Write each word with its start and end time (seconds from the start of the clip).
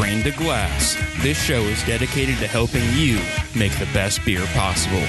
Grain 0.00 0.22
to 0.22 0.30
Glass. 0.30 0.96
This 1.22 1.38
show 1.38 1.60
is 1.60 1.84
dedicated 1.84 2.38
to 2.38 2.46
helping 2.46 2.80
you 2.94 3.16
make 3.54 3.70
the 3.78 3.84
best 3.92 4.24
beer 4.24 4.46
possible. 4.54 5.02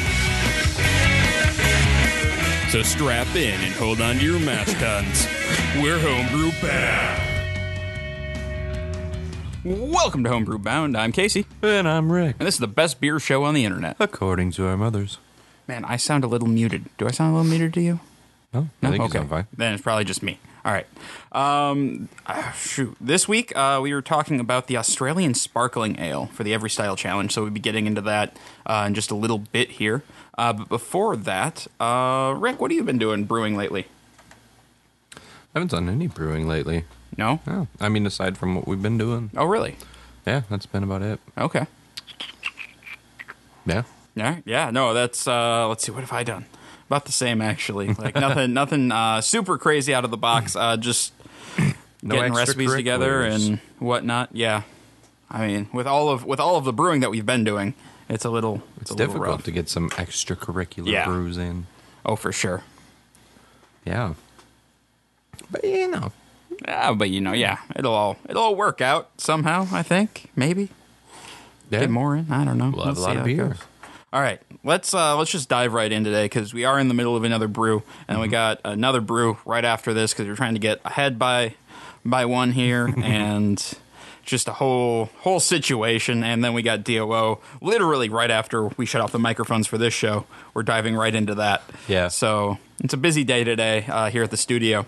So 2.69 2.83
strap 2.83 3.33
in 3.33 3.57
and 3.61 3.73
hold 3.75 4.01
on 4.01 4.17
to 4.17 4.25
your 4.25 4.37
mash 4.41 4.73
tuns. 4.73 5.27
We're 5.81 5.97
homebrew 5.97 6.51
bound. 6.61 7.21
Welcome 9.63 10.25
to 10.25 10.29
Homebrew 10.29 10.57
Bound. 10.57 10.97
I'm 10.97 11.13
Casey, 11.13 11.45
And 11.61 11.87
I'm 11.87 12.11
Rick. 12.11 12.35
and 12.39 12.45
this 12.45 12.55
is 12.55 12.59
the 12.59 12.67
best 12.67 12.99
beer 12.99 13.17
show 13.17 13.45
on 13.45 13.53
the 13.53 13.63
internet. 13.63 13.95
According 13.97 14.51
to 14.51 14.65
our 14.67 14.75
mothers. 14.75 15.19
Man, 15.69 15.85
I 15.85 15.95
sound 15.95 16.25
a 16.25 16.27
little 16.27 16.49
muted. 16.49 16.89
Do 16.97 17.07
I 17.07 17.11
sound 17.11 17.33
a 17.33 17.37
little 17.37 17.49
muted 17.49 17.73
to 17.75 17.81
you? 17.81 18.01
No, 18.53 18.67
I 18.83 18.89
think 18.89 19.03
you 19.03 19.09
sound 19.09 19.29
fine. 19.29 19.47
Then 19.55 19.73
it's 19.73 19.83
probably 19.83 20.03
just 20.03 20.21
me. 20.21 20.37
All 20.63 20.71
right. 20.71 20.85
Um, 21.31 22.07
uh, 22.27 22.51
shoot. 22.51 22.95
This 23.01 23.27
week 23.27 23.55
uh, 23.55 23.79
we 23.81 23.93
were 23.93 24.01
talking 24.01 24.39
about 24.39 24.67
the 24.67 24.77
Australian 24.77 25.33
Sparkling 25.33 25.99
Ale 25.99 26.27
for 26.27 26.43
the 26.43 26.53
Every 26.53 26.69
Style 26.69 26.95
Challenge, 26.95 27.31
so 27.31 27.41
we'll 27.41 27.51
be 27.51 27.59
getting 27.59 27.87
into 27.87 28.01
that 28.01 28.37
uh, 28.65 28.83
in 28.87 28.93
just 28.93 29.09
a 29.09 29.15
little 29.15 29.39
bit 29.39 29.71
here. 29.71 30.03
Uh, 30.37 30.53
but 30.53 30.69
before 30.69 31.15
that, 31.15 31.65
uh, 31.79 32.35
Rick, 32.37 32.61
what 32.61 32.69
have 32.71 32.77
you 32.77 32.83
been 32.83 32.99
doing 32.99 33.23
brewing 33.23 33.55
lately? 33.57 33.87
I 35.15 35.19
haven't 35.55 35.71
done 35.71 35.89
any 35.89 36.07
brewing 36.07 36.47
lately. 36.47 36.85
No? 37.17 37.41
No, 37.45 37.67
I 37.79 37.89
mean, 37.89 38.05
aside 38.05 38.37
from 38.37 38.55
what 38.55 38.67
we've 38.67 38.81
been 38.81 38.97
doing. 38.97 39.31
Oh, 39.35 39.45
really? 39.45 39.75
Yeah, 40.25 40.41
that's 40.49 40.65
been 40.65 40.83
about 40.83 41.01
it. 41.01 41.19
Okay. 41.37 41.65
Yeah. 43.65 43.83
Yeah, 44.15 44.37
yeah. 44.45 44.69
No, 44.71 44.93
that's 44.93 45.27
uh, 45.27 45.67
let's 45.67 45.83
see. 45.85 45.91
What 45.91 46.01
have 46.01 46.13
I 46.13 46.23
done? 46.23 46.45
About 46.91 47.05
the 47.05 47.13
same, 47.13 47.41
actually. 47.41 47.93
Like 47.93 48.15
nothing, 48.15 48.51
nothing 48.61 48.91
uh, 48.91 49.21
super 49.21 49.57
crazy 49.57 49.93
out 49.93 50.03
of 50.03 50.11
the 50.11 50.17
box. 50.17 50.57
Uh, 50.57 50.75
just 50.75 51.13
No 52.03 52.15
getting 52.15 52.33
recipes 52.33 52.73
together 52.75 53.21
and 53.23 53.59
whatnot. 53.79 54.31
Yeah, 54.33 54.63
I 55.29 55.47
mean, 55.47 55.69
with 55.71 55.87
all 55.87 56.09
of 56.09 56.25
with 56.25 56.41
all 56.41 56.57
of 56.57 56.65
the 56.65 56.73
brewing 56.73 56.99
that 56.99 57.09
we've 57.09 57.25
been 57.25 57.45
doing, 57.45 57.75
it's 58.09 58.25
a 58.25 58.29
little 58.29 58.55
it's, 58.81 58.81
It's 58.81 58.91
a 58.91 58.93
little 58.95 59.07
difficult 59.07 59.35
rough. 59.37 59.43
to 59.45 59.51
get 59.51 59.69
some 59.69 59.89
extracurricular 59.91 60.87
Yeah. 60.91 61.05
brews 61.05 61.37
in. 61.37 61.67
Oh, 62.05 62.17
for 62.17 62.33
sure. 62.33 62.61
Yeah. 63.85 64.15
But, 65.49 65.63
you 65.63 65.87
know. 65.87 66.11
Yeah, 66.67 66.91
but 66.91 67.09
you 67.09 67.21
know, 67.21 67.31
yeah, 67.31 67.59
it'll 67.73 67.93
all 67.93 68.17
it'll 68.27 68.43
all 68.43 68.55
work 68.55 68.81
out 68.81 69.11
somehow. 69.17 69.65
I 69.71 69.81
think 69.81 70.29
maybe 70.35 70.67
Yeah. 71.69 71.79
get 71.79 71.89
more 71.89 72.17
in. 72.17 72.29
I 72.29 72.43
don't 72.43 72.57
know. 72.57 72.73
We'll 72.75 72.83
have 72.87 72.97
a 72.97 72.99
lot 73.01 73.15
of 73.15 73.23
beer. 73.23 73.47
goes. 73.47 73.57
All 74.13 74.21
right, 74.21 74.41
let's 74.65 74.93
uh, 74.93 75.17
let's 75.17 75.31
just 75.31 75.47
dive 75.47 75.73
right 75.73 75.89
in 75.91 76.03
today 76.03 76.25
because 76.25 76.53
we 76.53 76.65
are 76.65 76.77
in 76.79 76.89
the 76.89 76.93
middle 76.93 77.15
of 77.15 77.23
another 77.23 77.47
brew, 77.47 77.83
and 78.07 78.15
Mm-hmm. 78.15 78.21
we 78.23 78.27
got 78.27 78.59
another 78.65 78.99
brew 78.99 79.37
right 79.45 79.63
after 79.63 79.93
this 79.93 80.11
because 80.13 80.27
we're 80.27 80.35
trying 80.35 80.53
to 80.55 80.59
get 80.59 80.81
ahead 80.83 81.17
by 81.17 81.55
by 82.03 82.25
one 82.25 82.51
here, 82.51 82.93
and 83.03 83.73
just 84.25 84.49
a 84.49 84.53
whole 84.53 85.05
whole 85.19 85.39
situation. 85.39 86.25
And 86.25 86.43
then 86.43 86.53
we 86.53 86.61
got 86.61 86.83
DOO 86.83 87.39
literally 87.61 88.09
right 88.09 88.29
after 88.29 88.65
we 88.67 88.85
shut 88.85 89.01
off 89.01 89.13
the 89.13 89.19
microphones 89.19 89.65
for 89.65 89.77
this 89.77 89.93
show. 89.93 90.25
We're 90.53 90.63
diving 90.63 90.95
right 90.97 91.15
into 91.15 91.35
that. 91.35 91.63
Yeah. 91.87 92.09
So 92.09 92.57
it's 92.83 92.93
a 92.93 92.97
busy 92.97 93.23
day 93.23 93.45
today 93.45 93.85
uh, 93.87 94.09
here 94.09 94.23
at 94.23 94.31
the 94.31 94.37
studio. 94.37 94.85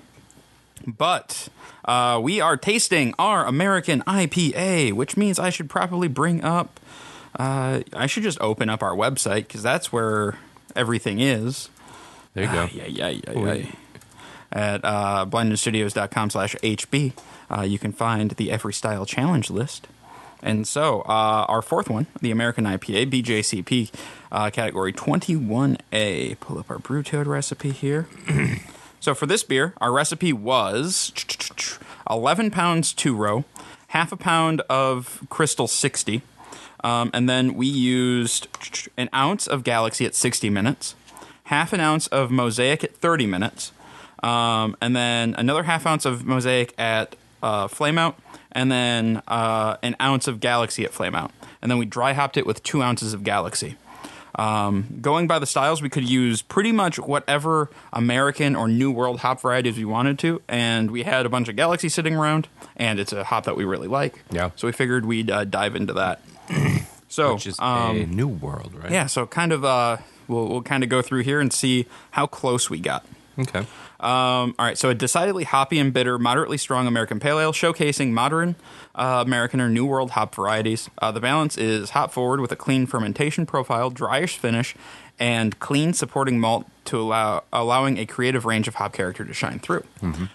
But 0.86 1.48
uh, 1.86 2.20
we 2.22 2.42
are 2.42 2.58
tasting 2.58 3.14
our 3.18 3.46
American 3.46 4.02
IPA, 4.02 4.92
which 4.94 5.16
means 5.16 5.40
I 5.40 5.50
should 5.50 5.70
probably 5.70 6.10
bring 6.10 6.44
up. 6.44 6.82
Uh, 7.38 7.82
I 7.94 8.08
should 8.08 8.24
just 8.24 8.40
open 8.42 8.70
up 8.70 8.84
our 8.84 8.96
website 8.96 9.48
because 9.48 9.64
that's 9.64 9.92
where 9.92 10.38
everything 10.76 11.20
is. 11.20 11.70
There 12.34 12.46
you 12.46 12.52
go. 12.52 12.68
Yeah, 12.74 12.86
yeah, 12.88 13.10
yeah, 13.10 13.54
yeah. 13.54 13.66
At 14.52 14.82
uh, 14.84 15.26
blindedstudios.com 15.28 16.30
slash 16.30 16.56
HB, 16.56 17.14
uh, 17.50 17.62
you 17.62 17.80
can 17.80 17.92
find 17.92 18.32
the 18.32 18.52
Every 18.52 18.74
Style 18.74 19.06
Challenge 19.06 19.50
list. 19.50 19.88
And 20.44 20.68
so, 20.68 21.02
uh, 21.02 21.46
our 21.48 21.62
fourth 21.62 21.90
one, 21.90 22.08
the 22.22 22.30
American 22.30 22.66
IPA, 22.66 23.10
BJCP, 23.10 23.92
uh, 24.32 24.50
category 24.50 24.92
21A. 24.92 26.40
Pull 26.40 26.60
up 26.60 26.70
our 26.70 26.78
Brewtoad 26.78 27.28
recipe 27.28 27.72
here. 27.72 28.08
so, 29.00 29.16
for 29.16 29.26
this 29.26 29.44
beer, 29.44 29.74
our 29.80 29.92
recipe 29.92 30.34
was 30.34 31.14
11 32.10 32.52
pounds 32.52 32.94
two 32.94 33.16
row, 33.16 33.46
half 33.88 34.12
a 34.12 34.18
pound 34.18 34.62
of 34.70 35.26
Crystal 35.30 35.68
60, 35.68 36.22
um, 36.84 37.10
and 37.14 37.30
then 37.30 37.54
we 37.56 37.68
used 37.68 38.48
an 38.98 39.10
ounce 39.14 39.48
of 39.48 39.64
Galaxy 39.64 40.06
at 40.06 40.16
60 40.16 40.50
minutes, 40.50 40.96
half 41.46 41.74
an 41.74 41.80
ounce 41.80 42.08
of 42.08 42.32
Mosaic 42.32 42.84
at 42.84 42.96
30 42.96 43.26
minutes, 43.26 43.72
um, 44.22 44.76
and 44.82 44.96
then 44.96 45.36
another 45.38 45.64
half 45.64 45.86
ounce 45.86 46.06
of 46.06 46.26
Mosaic 46.26 46.74
at 46.78 47.16
uh, 47.42 47.68
Flame 47.68 47.98
Out, 47.98 48.18
and 48.52 48.72
then 48.72 49.22
uh, 49.28 49.78
an 49.82 49.96
ounce 50.02 50.28
of 50.28 50.40
Galaxy 50.40 50.84
at 50.86 50.94
Flame 50.94 51.16
Out. 51.16 51.32
And 51.62 51.72
then 51.72 51.78
we 51.78 51.86
dry 51.86 52.14
hopped 52.14 52.38
it 52.38 52.46
with 52.46 52.64
two 52.64 52.82
ounces 52.82 53.14
of 53.14 53.24
Galaxy. 53.24 53.78
Um, 54.36 54.98
going 55.02 55.28
by 55.28 55.40
the 55.40 55.46
styles, 55.46 55.82
we 55.82 55.90
could 55.90 56.10
use 56.10 56.42
pretty 56.42 56.72
much 56.72 56.98
whatever 56.98 57.70
American 57.92 58.56
or 58.56 58.68
New 58.68 58.92
World 58.92 59.20
hop 59.20 59.42
varieties 59.42 59.78
we 59.78 59.86
wanted 59.86 60.18
to, 60.20 60.42
and 60.48 60.90
we 60.90 61.04
had 61.04 61.26
a 61.26 61.30
bunch 61.30 61.50
of 61.50 61.56
Galaxy 61.56 61.88
sitting 61.88 62.16
around, 62.16 62.48
and 62.76 63.00
it's 63.00 63.14
a 63.14 63.24
hop 63.24 63.46
that 63.46 63.56
we 63.56 63.64
really 63.64 63.88
like. 63.88 64.24
Yeah. 64.32 64.50
So 64.56 64.68
we 64.68 64.72
figured 64.72 65.06
we'd 65.06 65.30
uh, 65.30 65.44
dive 65.46 65.76
into 65.76 65.94
that. 65.94 66.22
So, 67.08 67.34
Which 67.34 67.48
is 67.48 67.60
um, 67.60 67.98
a 67.98 68.06
new 68.06 68.28
world, 68.28 68.74
right? 68.76 68.92
yeah, 68.92 69.06
so 69.08 69.26
kind 69.28 69.52
of 69.52 69.64
uh, 69.64 69.98
we'll 70.28 70.48
we'll 70.50 70.62
kind 70.62 70.84
of 70.84 70.90
go 70.90 71.02
through 71.02 71.22
here 71.24 71.40
and 71.40 71.52
see 71.52 71.86
how 72.12 72.26
close 72.28 72.70
we 72.70 72.80
got. 72.80 73.06
Okay. 73.38 73.66
Um, 74.00 74.54
all 74.60 74.66
right, 74.66 74.78
so 74.78 74.90
a 74.90 74.94
decidedly 74.94 75.46
hoppy 75.46 75.80
and 75.80 75.94
bitter, 75.94 76.20
moderately 76.20 76.58
strong 76.58 76.88
American 76.88 77.20
Pale 77.22 77.40
Ale, 77.40 77.54
showcasing 77.54 78.12
modern 78.12 78.56
uh, 78.96 79.24
American 79.26 79.62
or 79.62 79.70
New 79.70 79.86
World 79.86 80.12
hop 80.12 80.36
varieties. 80.36 80.90
Uh, 81.02 81.12
the 81.12 81.22
balance 81.22 81.58
is 81.58 81.92
hop 81.92 82.12
forward 82.12 82.42
with 82.42 82.52
a 82.52 82.56
clean 82.58 82.86
fermentation 82.86 83.46
profile, 83.46 83.90
dryish 83.90 84.36
finish, 84.36 84.76
and 85.20 85.58
clean 85.60 85.94
supporting 85.94 86.38
malt 86.40 86.66
to 86.86 87.00
allow 87.00 87.44
allowing 87.54 87.98
a 87.98 88.06
creative 88.06 88.44
range 88.46 88.68
of 88.68 88.76
hop 88.76 88.92
character 88.94 89.24
to 89.24 89.34
shine 89.34 89.58
through. 89.60 89.84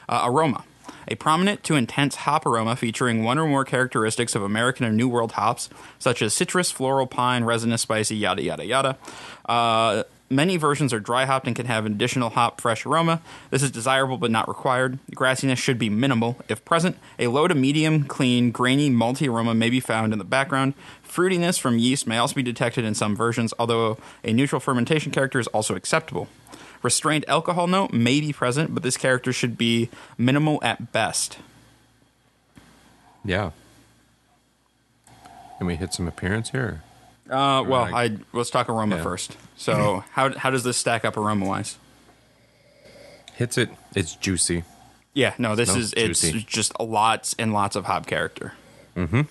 Uh, 0.09 0.23
aroma. 0.25 0.65
A 1.09 1.17
prominent 1.17 1.65
to 1.65 1.75
intense 1.75 2.15
hop 2.17 2.47
aroma 2.47 2.77
featuring 2.77 3.25
one 3.25 3.39
or 3.39 3.47
more 3.47 3.65
characteristics 3.65 4.35
of 4.35 4.43
American 4.43 4.87
or 4.87 4.93
New 4.93 5.09
World 5.09 5.33
hops, 5.33 5.69
such 5.99 6.23
as 6.23 6.35
citrus, 6.35 6.71
floral, 6.71 7.07
pine, 7.07 7.45
resinous, 7.45 7.83
spicy, 7.83 8.17
yada, 8.17 8.43
yada, 8.43 8.65
yada. 8.65 8.99
Uh, 9.47 10.05
Many 10.31 10.59
versions 10.59 10.93
are 10.93 11.01
dry 11.01 11.25
hopped 11.25 11.47
and 11.47 11.57
can 11.57 11.65
have 11.65 11.87
an 11.87 11.93
additional 11.93 12.29
hop 12.29 12.61
fresh 12.61 12.85
aroma. 12.85 13.23
This 13.51 13.63
is 13.63 13.71
desirable 13.71 14.19
but 14.19 14.31
not 14.31 14.47
required. 14.47 14.99
Grassiness 15.17 15.57
should 15.57 15.79
be 15.79 15.89
minimal. 15.89 16.37
If 16.51 16.67
present, 16.67 16.99
a 17.19 17.29
low 17.29 17.49
to 17.49 17.55
medium, 17.55 18.05
clean, 18.05 18.51
grainy, 18.51 18.91
malty 18.91 19.27
aroma 19.27 19.55
may 19.55 19.71
be 19.71 19.81
found 19.81 20.13
in 20.13 20.19
the 20.19 20.27
background. 20.27 20.75
Fruitiness 21.03 21.59
from 21.59 21.79
yeast 21.79 22.07
may 22.07 22.19
also 22.19 22.35
be 22.35 22.43
detected 22.43 22.85
in 22.85 22.95
some 22.95 23.17
versions, 23.17 23.55
although 23.59 23.97
a 24.23 24.35
neutral 24.35 24.61
fermentation 24.61 25.13
character 25.13 25.39
is 25.39 25.47
also 25.47 25.75
acceptable. 25.75 26.29
Restrained 26.83 27.25
alcohol 27.29 27.67
note 27.67 27.93
may 27.93 28.21
be 28.21 28.33
present, 28.33 28.73
but 28.75 28.83
this 28.83 28.97
character 28.97 29.33
should 29.33 29.59
be 29.59 29.89
minimal 30.17 30.59
at 30.63 30.93
best. 30.93 31.39
Yeah. 33.25 33.51
Can 35.59 35.67
we 35.67 35.75
hit 35.77 35.93
some 35.93 36.07
appearance 36.07 36.51
here? 36.51 36.83
Uh, 37.29 37.63
well, 37.67 37.85
Right. 37.91 38.13
I 38.13 38.17
let's 38.33 38.49
talk 38.51 38.69
aroma 38.69 38.97
Yeah. 38.97 39.03
first. 39.03 39.37
So, 39.57 40.05
how 40.13 40.33
how 40.39 40.51
does 40.51 40.63
this 40.65 40.77
stack 40.77 41.05
up 41.05 41.17
aroma 41.17 41.47
wise? 41.47 41.77
Hits 43.35 43.59
it. 43.59 43.71
It's 43.95 44.15
juicy. 44.15 44.65
Yeah, 45.15 45.35
no, 45.37 45.55
this 45.57 45.69
Smells 45.71 45.87
is 45.87 45.93
it's 45.97 46.21
juicy. 46.21 46.45
just 46.49 46.79
lots 46.81 47.35
and 47.39 47.53
lots 47.53 47.75
of 47.77 47.85
hop 47.87 48.07
character. 48.07 48.53
Mm-hmm. 48.97 49.23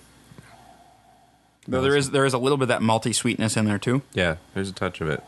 Though 1.66 1.82
there 1.82 1.96
is 1.96 2.10
there 2.10 2.24
is 2.26 2.34
a 2.34 2.38
little 2.38 2.56
bit 2.58 2.64
of 2.64 2.68
that 2.68 2.80
malty 2.82 3.14
sweetness 3.14 3.56
in 3.56 3.64
there 3.64 3.78
too. 3.78 4.02
Yeah, 4.12 4.36
there's 4.54 4.68
a 4.68 4.72
touch 4.72 5.00
of 5.00 5.08
it. 5.08 5.22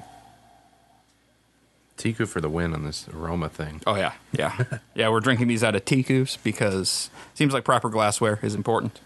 Teku 2.00 2.26
for 2.26 2.40
the 2.40 2.48
win 2.48 2.72
on 2.74 2.84
this 2.84 3.06
aroma 3.08 3.48
thing. 3.48 3.80
Oh 3.86 3.94
yeah, 3.94 4.12
yeah, 4.32 4.64
yeah. 4.94 5.08
We're 5.10 5.20
drinking 5.20 5.48
these 5.48 5.62
out 5.62 5.74
of 5.76 5.84
teacups 5.84 6.36
because 6.38 7.10
it 7.32 7.36
seems 7.38 7.52
like 7.52 7.64
proper 7.64 7.88
glassware 7.88 8.38
is 8.42 8.54
important. 8.54 8.98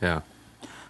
Yeah. 0.00 0.20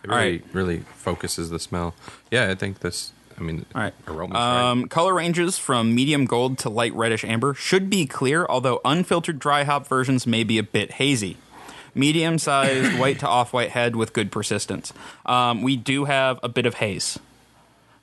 It 0.02 0.10
really, 0.10 0.20
right. 0.20 0.44
really 0.52 0.78
focuses 0.96 1.50
the 1.50 1.60
smell. 1.60 1.94
Yeah, 2.30 2.50
I 2.50 2.56
think 2.56 2.80
this, 2.80 3.12
I 3.38 3.42
mean, 3.42 3.66
All 3.72 3.82
right. 3.82 3.94
aroma's 4.08 4.36
Um, 4.36 4.88
color 4.88 5.14
ranges 5.14 5.58
from 5.58 5.94
medium 5.94 6.24
gold 6.24 6.58
to 6.58 6.68
light 6.68 6.92
reddish 6.94 7.24
amber 7.24 7.54
should 7.54 7.88
be 7.88 8.06
clear, 8.06 8.44
although 8.48 8.80
unfiltered 8.84 9.38
dry 9.38 9.62
hop 9.62 9.86
versions 9.86 10.26
may 10.26 10.42
be 10.42 10.58
a 10.58 10.62
bit 10.64 10.92
hazy. 10.94 11.36
Medium 11.94 12.38
sized 12.38 12.98
white 12.98 13.20
to 13.20 13.28
off 13.28 13.52
white 13.52 13.70
head 13.70 13.94
with 13.94 14.12
good 14.12 14.32
persistence. 14.32 14.92
Um, 15.24 15.62
we 15.62 15.76
do 15.76 16.06
have 16.06 16.40
a 16.42 16.48
bit 16.48 16.66
of 16.66 16.74
haze. 16.74 17.18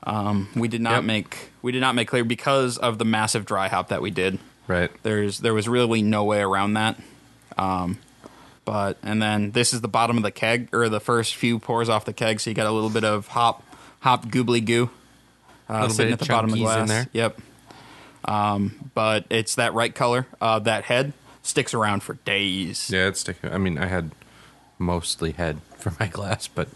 Um, 0.03 0.47
we 0.55 0.67
did 0.67 0.81
not 0.81 0.95
Yep. 0.95 1.03
make 1.03 1.51
we 1.61 1.71
did 1.71 1.81
not 1.81 1.93
make 1.95 2.07
clear 2.07 2.23
because 2.23 2.77
of 2.77 2.97
the 2.97 3.05
massive 3.05 3.45
dry 3.45 3.67
hop 3.67 3.89
that 3.89 4.01
we 4.01 4.11
did. 4.11 4.39
right. 4.67 4.89
There's 5.03 5.39
there 5.39 5.53
was 5.53 5.67
really 5.67 6.01
no 6.01 6.23
way 6.23 6.41
around 6.41 6.73
that. 6.75 6.99
Um, 7.57 7.97
but 8.65 8.97
and 9.03 9.21
then 9.21 9.51
this 9.51 9.73
is 9.73 9.81
the 9.81 9.87
bottom 9.87 10.15
of 10.17 10.23
the 10.23 10.31
keg 10.31 10.69
or 10.73 10.87
the 10.89 10.99
first 11.01 11.35
few 11.35 11.59
pours 11.59 11.89
off 11.89 12.05
the 12.05 12.13
keg, 12.13 12.39
so 12.39 12.49
you 12.49 12.55
got 12.55 12.67
a 12.67 12.71
little 12.71 12.89
bit 12.89 13.03
of 13.03 13.27
hop 13.27 13.63
hop 13.99 14.27
goobly 14.27 14.63
goo 14.63 14.89
uh, 15.67 15.89
sitting 15.89 16.11
bit 16.11 16.13
at 16.13 16.19
the 16.19 16.25
bottom 16.33 16.51
of 16.51 16.55
the 16.55 16.63
glass. 16.63 16.81
in 16.81 16.87
there. 16.87 17.07
Yep. 17.13 17.39
Um, 18.25 18.91
but 18.93 19.25
it's 19.29 19.55
that 19.55 19.73
right 19.73 19.93
color. 19.93 20.27
Uh, 20.39 20.59
that 20.59 20.85
head 20.85 21.13
sticks 21.43 21.73
around 21.73 22.03
for 22.03 22.13
days. 22.25 22.89
Yeah, 22.91 23.07
it's 23.07 23.21
sticking. 23.21 23.51
I 23.51 23.57
mean, 23.57 23.77
I 23.77 23.87
had 23.87 24.11
mostly 24.77 25.31
head 25.33 25.59
for 25.77 25.93
my 25.99 26.07
glass, 26.11 26.47
but 26.47 26.69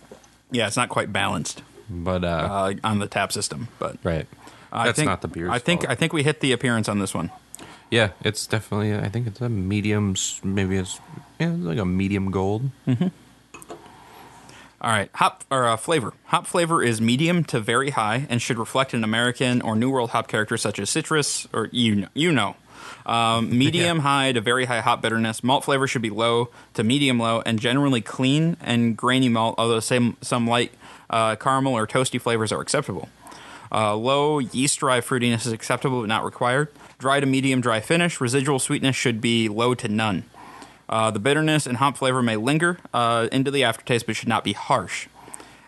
Yeah, 0.51 0.67
it's 0.67 0.77
not 0.77 0.89
quite 0.89 1.11
balanced 1.13 1.61
but 1.93 2.23
uh, 2.23 2.27
uh, 2.27 2.73
on 2.83 2.99
the 2.99 3.07
tap 3.07 3.31
system, 3.31 3.67
but 3.79 3.97
right. 4.03 4.27
I 4.71 4.85
That's 4.85 4.97
think, 4.97 5.07
not 5.07 5.21
the 5.21 5.27
beer's 5.27 5.51
I 5.51 5.59
think 5.59 5.81
fault. 5.81 5.91
I 5.91 5.95
think 5.95 6.13
we 6.13 6.23
hit 6.23 6.39
the 6.39 6.51
appearance 6.51 6.89
on 6.89 6.97
this 6.97 7.13
one. 7.13 7.29
Yeah, 7.91 8.09
it's 8.21 8.47
definitely. 8.47 8.95
I 8.95 9.07
think 9.07 9.27
it's 9.27 9.39
a 9.39 9.49
medium. 9.49 10.15
Maybe 10.43 10.77
it's 10.77 10.99
yeah, 11.39 11.53
it's 11.53 11.61
like 11.61 11.77
a 11.77 11.85
medium 11.85 12.31
gold. 12.31 12.71
All 14.83 14.89
right, 14.89 15.09
hop 15.13 15.43
or 15.51 15.67
uh, 15.67 15.77
flavor. 15.77 16.13
Hop 16.25 16.47
flavor 16.47 16.81
is 16.83 16.99
medium 16.99 17.43
to 17.45 17.59
very 17.59 17.91
high 17.91 18.25
and 18.29 18.41
should 18.41 18.57
reflect 18.57 18.93
an 18.93 19.03
American 19.03 19.61
or 19.61 19.75
New 19.75 19.89
World 19.91 20.09
hop 20.09 20.27
character 20.27 20.57
such 20.57 20.79
as 20.79 20.89
citrus 20.89 21.47
or 21.53 21.69
you 21.71 21.95
know, 21.95 22.07
you 22.13 22.31
know. 22.31 22.55
Um, 23.05 23.57
medium 23.57 23.99
high 23.99 24.31
to 24.31 24.41
very 24.41 24.65
high 24.65 24.81
hop 24.81 25.01
bitterness. 25.01 25.43
Malt 25.43 25.63
flavor 25.63 25.87
should 25.87 26.01
be 26.01 26.09
low 26.09 26.49
to 26.73 26.83
medium 26.83 27.19
low 27.19 27.41
and 27.45 27.59
generally 27.59 28.01
clean 28.01 28.57
and 28.59 28.97
grainy 28.97 29.29
malt, 29.29 29.55
although 29.57 29.79
some 29.79 30.17
some 30.21 30.47
light 30.47 30.73
uh, 31.09 31.35
caramel 31.35 31.73
or 31.73 31.87
toasty 31.87 32.19
flavors 32.19 32.51
are 32.51 32.61
acceptable. 32.61 33.09
Uh, 33.71 33.95
low 33.95 34.39
yeast 34.39 34.79
dry 34.79 35.01
fruitiness 35.01 35.45
is 35.45 35.51
acceptable 35.51 36.01
but 36.01 36.07
not 36.07 36.23
required. 36.23 36.69
Dry 36.99 37.19
to 37.19 37.25
medium 37.25 37.59
dry 37.59 37.79
finish. 37.79 38.21
Residual 38.21 38.59
sweetness 38.59 38.95
should 38.95 39.19
be 39.19 39.49
low 39.49 39.73
to 39.73 39.87
none. 39.87 40.23
Uh, 40.87 41.09
the 41.09 41.19
bitterness 41.19 41.65
and 41.65 41.77
hop 41.77 41.97
flavor 41.97 42.21
may 42.21 42.35
linger 42.35 42.77
uh, 42.93 43.27
into 43.31 43.49
the 43.49 43.63
aftertaste 43.63 44.05
but 44.05 44.15
should 44.15 44.29
not 44.29 44.43
be 44.43 44.53
harsh. 44.53 45.07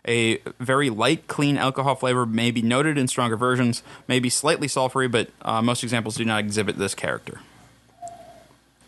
A 0.08 0.38
very 0.60 0.92
light, 0.92 1.28
clean 1.28 1.58
alcohol 1.58 1.96
flavor 1.96 2.28
may 2.28 2.52
be 2.52 2.62
noted 2.62 2.96
in 2.96 3.08
stronger 3.08 3.36
versions, 3.36 3.82
may 4.08 4.20
be 4.20 4.30
slightly 4.30 4.68
sulfury, 4.68 5.12
but 5.12 5.30
uh, 5.42 5.64
most 5.64 5.82
examples 5.84 6.16
do 6.16 6.26
not 6.26 6.42
exhibit 6.42 6.78
this 6.78 6.94
character. 6.94 7.40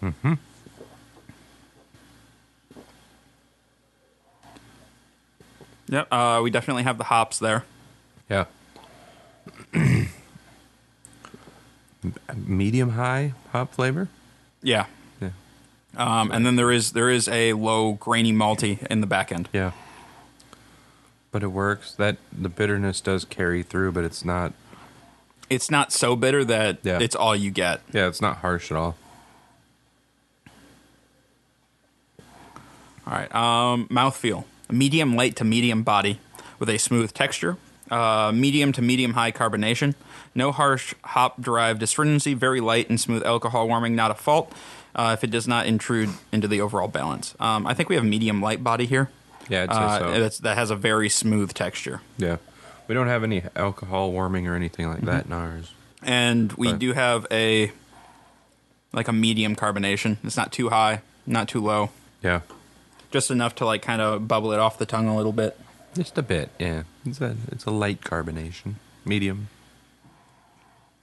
Mm-hmm. 0.04 0.34
Yep, 5.90 6.08
uh, 6.12 6.40
we 6.44 6.50
definitely 6.52 6.84
have 6.84 6.98
the 6.98 7.06
hops 7.06 7.40
there. 7.40 7.64
Yeah. 8.30 8.46
medium 12.36 12.90
high 12.92 13.34
hop 13.52 13.74
flavor. 13.74 14.08
Yeah, 14.62 14.86
Yeah. 15.22 15.30
um, 15.96 16.32
and 16.32 16.46
then 16.46 16.56
there 16.56 16.72
is 16.72 16.92
there 16.92 17.10
is 17.10 17.28
a 17.28 17.54
low 17.54 17.94
grainy 17.94 18.34
malty 18.34 18.86
in 18.88 19.02
the 19.02 19.08
back 19.08 19.32
end. 19.32 19.50
Yeah. 19.54 19.72
But 21.32 21.44
it 21.44 21.48
works. 21.48 21.94
That 21.94 22.18
the 22.38 22.50
bitterness 22.50 23.02
does 23.02 23.24
carry 23.26 23.64
through, 23.64 23.92
but 23.94 24.04
it's 24.04 24.26
not. 24.26 24.54
It's 25.50 25.72
not 25.72 25.94
so 25.94 26.16
bitter 26.16 26.44
that 26.46 26.80
Yeah. 26.84 27.00
it's 27.00 27.16
all 27.16 27.36
you 27.36 27.52
get. 27.52 27.82
Yeah, 27.94 28.08
it's 28.08 28.22
not 28.22 28.38
harsh 28.38 28.72
at 28.72 28.78
all. 28.78 28.96
All 33.06 33.14
right. 33.14 33.34
Um, 33.34 33.88
mouthfeel. 33.88 34.44
Medium 34.70 35.16
light 35.16 35.36
to 35.38 35.44
medium 35.44 35.84
body 35.84 36.20
with 36.60 36.70
a 36.70 36.78
smooth 36.78 37.14
texture. 37.14 37.58
Uh, 37.90 38.32
medium 38.34 38.72
to 38.74 38.82
medium 38.82 39.14
high 39.14 39.32
carbonation. 39.32 39.96
No 40.36 40.52
harsh 40.52 40.94
hop 41.06 41.42
derived 41.42 41.82
astringency. 41.82 42.34
Very 42.34 42.60
light 42.60 42.90
and 42.90 43.00
smooth 43.00 43.24
alcohol 43.26 43.68
warming. 43.68 43.96
Not 43.96 44.12
a 44.12 44.16
fault 44.16 44.52
uh, 44.94 45.12
if 45.18 45.24
it 45.24 45.32
does 45.32 45.48
not 45.48 45.66
intrude 45.68 46.10
into 46.32 46.48
the 46.48 46.60
overall 46.62 46.88
balance. 46.90 47.34
Um, 47.40 47.66
I 47.66 47.74
think 47.74 47.88
we 47.90 47.96
have 47.96 48.04
medium 48.04 48.42
light 48.42 48.64
body 48.64 48.86
here. 48.86 49.10
Yeah, 49.48 49.64
I'd 49.64 49.72
say 49.74 49.78
Uh, 49.80 50.00
so. 50.00 50.12
that's- 50.12 50.38
that 50.40 50.58
has 50.58 50.70
a 50.70 50.76
very 50.76 51.08
smooth 51.08 51.54
texture. 51.54 52.02
Yeah. 52.18 52.38
We 52.90 52.96
don't 52.96 53.08
have 53.08 53.24
any 53.24 53.44
alcohol 53.56 54.12
warming 54.12 54.48
or 54.48 54.56
anything 54.56 54.88
like 54.90 55.02
that 55.02 55.26
in 55.26 55.32
ours. 55.34 55.72
And 56.04 56.52
we 56.54 56.70
Right. 56.72 56.80
do 56.80 56.94
have 56.94 57.26
a 57.32 57.72
like 58.94 59.08
a 59.08 59.14
medium 59.14 59.56
carbonation. 59.56 60.18
It's 60.24 60.38
not 60.38 60.52
too 60.52 60.70
high, 60.70 61.02
not 61.26 61.48
too 61.48 61.62
low. 61.62 61.90
Yeah. 62.24 62.42
Just 63.12 63.32
enough 63.32 63.56
to 63.56 63.66
like 63.66 63.82
kind 63.82 64.02
of 64.02 64.28
bubble 64.28 64.52
it 64.52 64.60
off 64.60 64.78
the 64.78 64.86
tongue 64.86 65.08
a 65.08 65.16
little 65.16 65.32
bit. 65.32 65.58
Just 65.96 66.18
a 66.18 66.22
bit, 66.22 66.50
yeah. 66.60 66.84
It's 67.06 67.22
a 67.22 67.36
it's 67.52 67.66
a 67.66 67.72
light 67.72 68.02
carbonation. 68.02 68.76
Medium. 69.06 69.48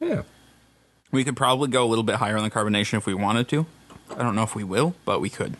Yeah. 0.00 0.22
We 1.10 1.24
could 1.24 1.36
probably 1.36 1.68
go 1.68 1.84
a 1.84 1.86
little 1.88 2.04
bit 2.04 2.16
higher 2.16 2.36
on 2.36 2.42
the 2.44 2.50
carbonation 2.50 2.98
if 2.98 3.06
we 3.06 3.14
wanted 3.14 3.48
to. 3.48 3.66
I 4.10 4.22
don't 4.22 4.34
know 4.34 4.42
if 4.42 4.54
we 4.54 4.64
will, 4.64 4.94
but 5.04 5.20
we 5.20 5.30
could. 5.30 5.56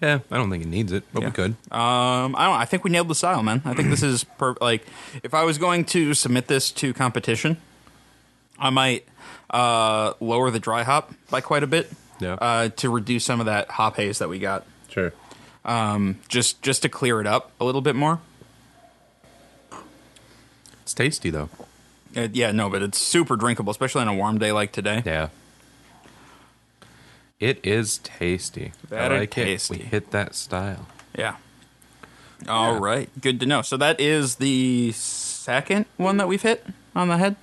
Yeah, 0.00 0.20
I 0.30 0.36
don't 0.36 0.50
think 0.50 0.64
it 0.64 0.68
needs 0.68 0.90
it, 0.92 1.04
but 1.12 1.20
Yeah. 1.22 1.28
we 1.28 1.32
could. 1.32 1.50
Um, 1.70 2.34
I 2.36 2.46
don't. 2.46 2.56
I 2.56 2.64
think 2.64 2.82
we 2.84 2.90
nailed 2.90 3.08
the 3.08 3.14
style, 3.14 3.42
man. 3.42 3.62
I 3.64 3.74
think 3.74 3.90
this 3.90 4.02
is 4.02 4.24
per- 4.24 4.56
like 4.60 4.86
if 5.22 5.34
I 5.34 5.44
was 5.44 5.58
going 5.58 5.84
to 5.86 6.14
submit 6.14 6.48
this 6.48 6.72
to 6.72 6.92
competition, 6.92 7.58
I 8.58 8.70
might 8.70 9.06
uh, 9.50 10.14
lower 10.18 10.50
the 10.50 10.58
dry 10.58 10.82
hop 10.82 11.12
by 11.30 11.40
quite 11.40 11.62
a 11.62 11.66
bit. 11.68 11.90
Yeah. 12.18 12.34
Uh, 12.34 12.68
to 12.70 12.88
reduce 12.90 13.24
some 13.24 13.38
of 13.40 13.46
that 13.46 13.68
hop 13.70 13.96
haze 13.96 14.18
that 14.18 14.28
we 14.28 14.38
got, 14.38 14.64
Sure. 14.92 15.12
um, 15.64 16.18
just 16.28 16.60
just 16.62 16.82
to 16.82 16.88
clear 16.88 17.20
it 17.20 17.26
up 17.26 17.50
a 17.60 17.64
little 17.64 17.80
bit 17.80 17.94
more. 17.96 18.20
It's 20.82 20.94
tasty 20.94 21.30
though. 21.30 21.48
Uh, 22.16 22.28
yeah, 22.32 22.52
no, 22.52 22.68
but 22.68 22.82
it's 22.82 22.98
super 22.98 23.36
drinkable, 23.36 23.70
especially 23.70 24.02
on 24.02 24.08
a 24.08 24.14
warm 24.14 24.38
day 24.38 24.52
like 24.52 24.72
today. 24.72 25.02
Yeah. 25.06 25.28
It 27.40 27.58
is 27.64 27.98
tasty. 27.98 28.72
Very 28.86 29.16
I 29.16 29.18
like 29.20 29.30
tasty. 29.30 29.74
it. 29.76 29.80
We 29.80 29.86
hit 29.86 30.10
that 30.10 30.34
style. 30.34 30.86
Yeah. 31.16 31.36
All 32.48 32.74
Yeah. 32.74 32.78
right. 32.80 33.10
Good 33.20 33.40
to 33.40 33.46
know. 33.46 33.62
So 33.62 33.76
that 33.78 33.98
is 34.00 34.36
the 34.36 34.92
second 34.92 35.86
one 35.96 36.18
that 36.18 36.28
we've 36.28 36.42
hit 36.42 36.66
on 36.94 37.08
the 37.08 37.16
head. 37.18 37.36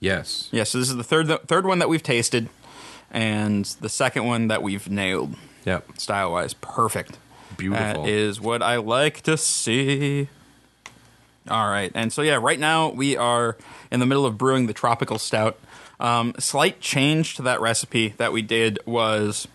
Yes. 0.00 0.48
Yeah. 0.50 0.64
So 0.64 0.78
this 0.78 0.88
is 0.88 0.96
the 0.96 1.04
third 1.04 1.28
third 1.46 1.66
one 1.66 1.78
that 1.80 1.88
we've 1.88 2.02
tasted, 2.02 2.48
and 3.10 3.64
the 3.80 3.88
second 3.88 4.24
one 4.24 4.48
that 4.48 4.62
we've 4.62 4.88
nailed 4.88 5.34
Yep. 5.68 6.00
style 6.00 6.32
wise. 6.32 6.54
Perfect. 6.54 7.18
Beautiful. 7.56 8.04
That 8.04 8.10
is 8.10 8.40
what 8.40 8.62
I 8.62 8.76
like 8.76 9.20
to 9.22 9.36
see. 9.36 10.28
All 11.48 11.68
right. 11.68 11.90
And 11.94 12.12
so, 12.12 12.22
yeah, 12.22 12.38
right 12.40 12.58
now 12.58 12.90
we 12.90 13.16
are 13.16 13.56
in 13.90 14.00
the 14.00 14.06
middle 14.06 14.26
of 14.26 14.38
brewing 14.38 14.66
the 14.66 14.72
tropical 14.72 15.18
stout. 15.18 15.58
Um, 16.00 16.34
slight 16.38 16.80
change 16.80 17.34
to 17.36 17.42
that 17.42 17.60
recipe 17.60 18.14
that 18.18 18.32
we 18.32 18.42
did 18.42 18.78
was 18.86 19.48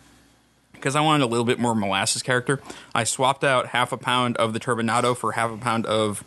because 0.74 0.95
I 0.95 1.01
wanted 1.01 1.24
a 1.24 1.27
little 1.27 1.45
bit 1.45 1.60
more 1.60 1.74
molasses 1.74 2.21
character. 2.21 2.60
I 2.94 3.06
swapped 3.06 3.44
out 3.44 3.68
half 3.68 3.92
a 3.92 3.98
pound 3.98 4.36
of 4.38 4.54
the 4.54 4.60
turbinado 4.60 5.15
for 5.15 5.31
half 5.31 5.51
a 5.51 5.57
pound 5.57 5.86
of 5.86 6.24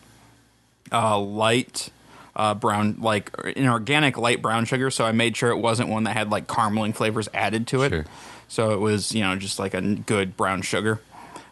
uh, 0.90 1.18
light 1.18 1.90
uh, 2.34 2.54
brown, 2.54 2.96
like 2.98 3.30
an 3.56 3.66
organic 3.66 4.16
light 4.16 4.40
brown 4.40 4.64
sugar. 4.64 4.90
So 4.90 5.04
I 5.04 5.12
made 5.12 5.36
sure 5.36 5.50
it 5.50 5.58
wasn't 5.58 5.90
one 5.90 6.04
that 6.04 6.16
had 6.16 6.30
like 6.30 6.46
carameling 6.46 6.94
flavors 6.94 7.28
added 7.34 7.66
to 7.68 7.82
it. 7.82 7.90
Sure. 7.90 8.04
So 8.48 8.72
it 8.72 8.80
was, 8.80 9.12
you 9.12 9.22
know, 9.22 9.36
just 9.36 9.58
like 9.58 9.74
a 9.74 9.80
good 9.80 10.36
brown 10.36 10.62
sugar. 10.62 11.00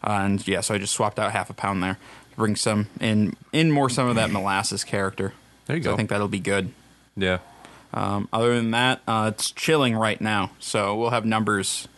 Uh, 0.03 0.21
and 0.23 0.47
yeah, 0.47 0.61
so 0.61 0.75
I 0.75 0.79
just 0.79 0.93
swapped 0.93 1.19
out 1.19 1.33
half 1.33 1.51
a 1.51 1.55
pound 1.55 1.83
there 1.83 1.95
to 2.31 2.37
bring 2.37 2.57
some 2.57 2.89
in, 3.01 3.37
in 3.53 3.71
more 3.71 3.89
some 3.89 4.09
of 4.09 4.17
that 4.17 4.31
molasses 4.31 4.85
character. 4.85 5.33
There 5.67 5.77
you 5.77 5.83
So 5.83 5.91
go. 5.91 5.95
I 5.95 5.97
think 5.97 6.11
that'll 6.11 6.29
be 6.29 6.41
good. 6.41 6.73
Yeah. 7.17 7.39
Um, 7.93 8.29
other 8.33 8.55
than 8.55 8.73
that, 8.73 9.01
uh, 9.07 9.31
it's 9.33 9.51
chilling 9.51 9.95
right 9.97 10.21
now. 10.21 10.51
So 10.59 10.97
we'll 10.97 11.11
have 11.11 11.25
numbers 11.25 11.89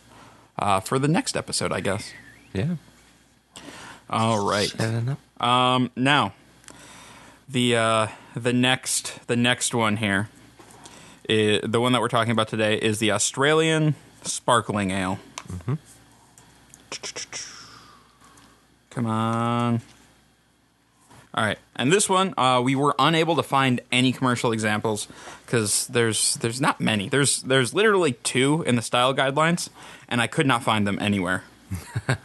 uh, 0.59 0.79
for 0.79 0.99
the 0.99 1.07
next 1.07 1.35
episode, 1.35 1.71
I 1.71 1.81
guess. 1.81 2.11
Yeah. 2.53 2.75
All 4.09 4.47
right. 4.47 4.73
Um, 5.39 5.91
now, 5.95 6.33
the 7.49 7.75
uh, 7.75 8.07
the 8.35 8.53
next 8.53 9.19
the 9.27 9.35
next 9.35 9.73
one 9.73 9.97
here, 9.97 10.29
i 11.29 11.59
the 11.63 11.81
one 11.81 11.91
that 11.91 12.01
we're 12.01 12.07
talking 12.07 12.31
about 12.31 12.47
today 12.47 12.75
is 12.77 12.99
the 12.99 13.11
Australian 13.11 13.95
Sparkling 14.23 14.91
Ale. 14.91 15.19
Come 18.89 19.05
on. 19.05 19.81
All 21.33 21.43
right, 21.43 21.59
and 21.75 21.91
this 21.91 22.09
one 22.09 22.33
uh, 22.37 22.61
we 22.63 22.75
were 22.75 22.95
unable 22.97 23.35
to 23.35 23.43
find 23.43 23.79
any 23.91 24.11
commercial 24.11 24.51
examples 24.51 25.07
because 25.45 25.85
there's 25.87 26.35
there's 26.35 26.59
not 26.59 26.81
many. 26.81 27.09
There's 27.09 27.43
there's 27.43 27.75
literally 27.75 28.13
two 28.23 28.63
in 28.63 28.75
the 28.75 28.81
style 28.81 29.13
guidelines, 29.13 29.69
and 30.09 30.19
I 30.19 30.25
could 30.27 30.47
not 30.47 30.63
find 30.63 30.87
them 30.87 30.97
anywhere. 30.99 31.43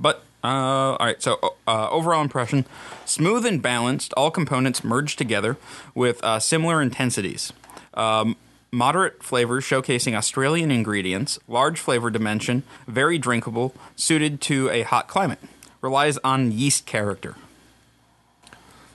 But 0.00 0.24
uh, 0.44 0.46
all 0.46 1.06
right, 1.06 1.22
so 1.22 1.54
uh, 1.66 1.88
overall 1.90 2.22
impression: 2.22 2.66
smooth 3.04 3.46
and 3.46 3.62
balanced. 3.62 4.12
All 4.16 4.30
components 4.30 4.84
merged 4.84 5.18
together 5.18 5.56
with 5.94 6.22
uh, 6.24 6.38
similar 6.40 6.82
intensities. 6.82 7.52
Um, 7.94 8.36
moderate 8.72 9.22
flavors 9.22 9.64
showcasing 9.64 10.14
Australian 10.14 10.70
ingredients. 10.70 11.38
Large 11.48 11.78
flavor 11.80 12.10
dimension. 12.10 12.62
Very 12.86 13.18
drinkable. 13.18 13.74
Suited 13.96 14.40
to 14.42 14.68
a 14.70 14.82
hot 14.82 15.08
climate. 15.08 15.38
Relies 15.80 16.18
on 16.18 16.52
yeast 16.52 16.86
character. 16.86 17.36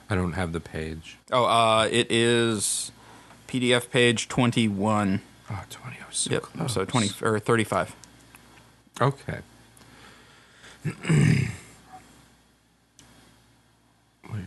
I 0.09 0.15
don't 0.15 0.33
have 0.33 0.51
the 0.53 0.59
page. 0.59 1.17
Oh, 1.31 1.45
uh, 1.45 1.87
it 1.91 2.11
is 2.11 2.91
PDF 3.47 3.89
page 3.89 4.27
twenty-one. 4.27 5.21
Oh, 5.49 5.63
20. 5.69 5.97
I 6.03 6.07
was 6.07 6.17
so 6.17 6.31
Yep. 6.31 6.41
close. 6.43 6.73
So 6.73 6.85
twenty 6.85 7.09
or 7.23 7.39
thirty-five. 7.39 7.95
Okay. 9.01 9.39
Wait. 14.31 14.45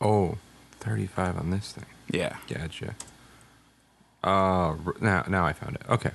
Oh, 0.00 0.38
35 0.80 1.38
on 1.38 1.50
this 1.50 1.72
thing. 1.72 1.86
Yeah. 2.10 2.36
Gotcha. 2.48 2.94
Uh, 4.26 4.74
now, 5.00 5.24
now 5.28 5.46
I 5.46 5.52
found 5.52 5.76
it. 5.76 5.82
Okay. 5.88 6.10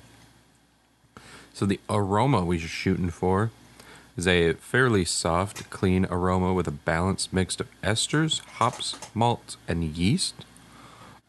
So 1.54 1.66
the 1.66 1.80
aroma 1.90 2.44
we're 2.44 2.60
shooting 2.60 3.10
for 3.10 3.52
is 4.18 4.28
a 4.28 4.54
fairly 4.54 5.06
soft, 5.06 5.70
clean 5.70 6.06
aroma 6.12 6.54
with 6.54 6.68
a 6.68 6.72
balanced 6.72 7.32
mix 7.32 7.58
of 7.62 7.68
esters, 7.82 8.42
hops, 8.56 8.98
malts, 9.14 9.56
and 9.66 9.86
yeast, 9.86 10.46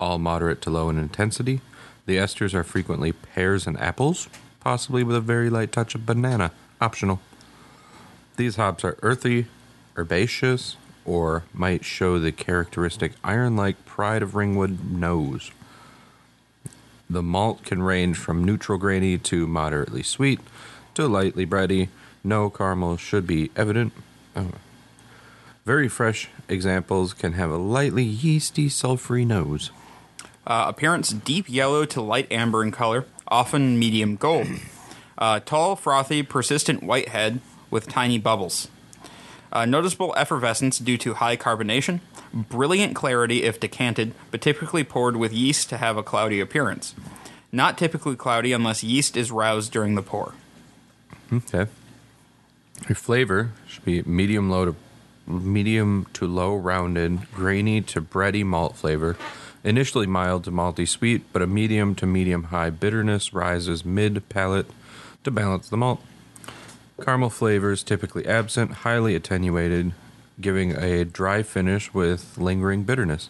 all 0.01 0.19
moderate 0.19 0.61
to 0.63 0.71
low 0.71 0.91
in 0.91 0.99
intensity. 0.99 1.61
The 2.07 2.17
esters 2.17 2.53
are 2.53 2.65
frequently 2.65 3.13
pears 3.13 3.69
and 3.69 3.79
apples, 3.79 4.29
possibly 4.59 5.05
with 5.05 5.15
a 5.15 5.21
very 5.21 5.49
light 5.49 5.71
touch 5.71 5.95
of 5.95 6.05
banana, 6.05 6.51
optional. 6.81 7.21
These 8.37 8.57
hops 8.57 8.83
are 8.85 8.99
earthy, 9.03 9.47
herbaceous, 9.97 10.77
or 11.05 11.45
might 11.55 11.85
show 11.85 12.19
the 12.19 12.33
characteristic 12.33 13.13
iron 13.23 13.55
like 13.55 13.87
pride 13.87 14.23
of 14.23 14.35
ringwood 14.35 14.91
nose. 14.91 15.53
The 17.13 17.23
malt 17.23 17.63
can 17.63 17.83
range 17.83 18.17
from 18.17 18.43
neutral 18.43 18.79
grainy 18.79 19.19
to 19.19 19.47
moderately 19.47 20.03
sweet 20.03 20.41
to 20.95 21.07
lightly 21.07 21.47
bready. 21.47 21.89
No 22.25 22.49
caramel 22.49 22.97
should 22.97 23.27
be 23.27 23.51
evident. 23.55 23.93
Oh. 24.35 24.53
Very 25.67 25.89
fresh 25.89 26.31
examples 26.49 27.13
can 27.13 27.35
have 27.35 27.51
a 27.51 27.59
lightly 27.59 28.03
yeasty, 28.03 28.71
sulfury 28.71 29.27
nose. 29.27 29.71
Uh, 30.47 30.65
appearance 30.69 31.11
deep 31.11 31.51
yellow 31.51 31.85
to 31.85 32.01
light 32.01 32.33
amber 32.33 32.63
in 32.63 32.71
color, 32.71 33.05
often 33.29 33.79
medium 33.79 34.17
gold. 34.17 34.47
Uh, 35.19 35.39
tall, 35.41 35.77
frothy, 35.77 36.23
persistent 36.23 36.83
white 36.83 37.11
head 37.11 37.41
with 37.71 37.89
tiny 37.89 38.17
bubbles. 38.17 38.69
Uh, 39.53 39.67
noticeable 39.67 40.15
effervescence 40.17 40.79
due 40.79 40.97
to 40.97 41.15
high 41.15 41.37
carbonation. 41.37 42.01
Brilliant 42.33 42.97
clarity 42.97 43.43
if 43.43 43.61
decanted, 43.61 44.15
but 44.31 44.41
typically 44.41 44.83
poured 44.83 45.17
with 45.17 45.33
yeast 45.33 45.69
to 45.69 45.77
have 45.77 45.99
a 45.99 46.03
cloudy 46.03 46.41
appearance. 46.41 46.95
Not 47.53 47.77
typically 47.77 48.17
cloudy 48.17 48.55
unless 48.55 48.83
yeast 48.83 49.15
is 49.15 49.31
roused 49.31 49.71
during 49.71 49.95
the 49.95 50.03
pour. 50.03 50.33
Okay. 51.31 51.67
Your 52.89 52.97
flavor 52.97 53.53
should 53.67 53.85
be 53.85 54.03
medium 54.03 54.49
low 54.49 54.65
to 54.65 54.75
medium 55.27 56.07
to 56.15 56.27
low 56.27 56.57
rounded, 56.57 57.31
grainy 57.33 57.81
to 57.83 58.01
bready 58.01 58.45
malt 58.45 58.77
flavor. 58.77 59.17
Initially 59.65 60.07
mild 60.07 60.45
to 60.45 60.51
malty 60.51 60.89
sweet, 60.89 61.31
but 61.33 61.43
a 61.43 61.47
medium 61.47 61.95
to 61.97 62.07
medium 62.07 62.45
high 62.45 62.71
bitterness 62.71 63.33
rises 63.33 63.85
mid 63.85 64.29
palate 64.29 64.67
to 65.23 65.31
balance 65.31 65.69
the 65.69 65.77
malt. 65.77 66.01
Caramel 67.03 67.31
flavors 67.31 67.83
typically 67.83 68.27
absent, 68.27 68.71
highly 68.71 69.17
attenuated, 69.17 69.93
giving 70.41 70.77
a 70.77 71.05
dry 71.05 71.43
finish 71.43 71.93
with 71.93 72.39
lingering 72.39 72.85
bitterness, 72.85 73.29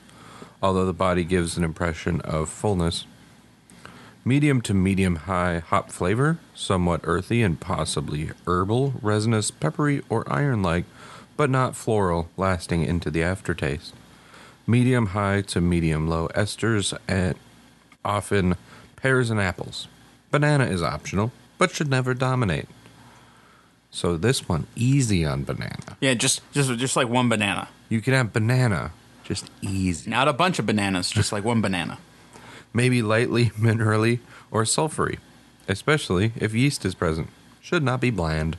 although 0.63 0.85
the 0.85 0.93
body 0.93 1.25
gives 1.25 1.57
an 1.57 1.65
impression 1.65 2.21
of 2.21 2.51
fullness. 2.51 3.07
Medium 4.27 4.61
to 4.61 4.75
medium 4.75 5.17
high 5.17 5.61
hop 5.61 5.91
flavor, 5.91 6.39
somewhat 6.55 7.01
earthy 7.05 7.43
and 7.43 7.59
possibly 7.61 8.31
herbal, 8.47 8.95
resinous, 9.01 9.51
peppery, 9.51 10.03
or 10.11 10.31
iron 10.31 10.63
like, 10.63 10.85
but 11.37 11.49
not 11.49 11.75
floral, 11.75 12.29
lasting 12.37 12.85
into 12.85 13.11
the 13.11 13.23
aftertaste. 13.23 13.95
Medium 14.67 15.07
high 15.07 15.41
to 15.41 15.61
medium 15.63 16.07
low 16.07 16.29
esters, 16.29 16.97
and 17.09 17.35
often 18.05 18.55
pears 18.97 19.31
and 19.31 19.41
apples. 19.41 19.89
Banana 20.31 20.67
is 20.67 20.83
optional, 20.83 21.33
but 21.57 21.71
should 21.71 21.89
never 21.89 22.13
dominate. 22.13 22.69
So 23.95 24.17
this 24.17 24.49
one, 24.49 24.67
easy 24.75 25.25
on 25.25 25.45
banana. 25.45 25.99
Yeah, 26.01 26.15
just 26.15 26.41
just 26.53 26.77
just 26.79 26.97
like 26.97 27.09
one 27.09 27.29
banana. 27.29 27.69
You 27.91 28.01
can 28.01 28.15
have 28.15 28.33
banana, 28.33 28.93
just 29.23 29.51
easy. 29.61 30.11
Not 30.11 30.29
a 30.29 30.33
bunch 30.33 30.59
of 30.59 30.65
bananas, 30.65 31.11
just 31.11 31.31
like 31.31 31.45
one 31.45 31.61
banana. 31.61 31.99
Maybe 32.73 33.03
lightly 33.03 33.47
minerally 33.61 34.21
or 34.51 34.63
sulfury, 34.63 35.19
especially 35.69 36.33
if 36.37 36.55
yeast 36.55 36.87
is 36.87 36.95
present. 36.95 37.29
Should 37.61 37.83
not 37.83 38.01
be 38.01 38.11
bland. 38.11 38.57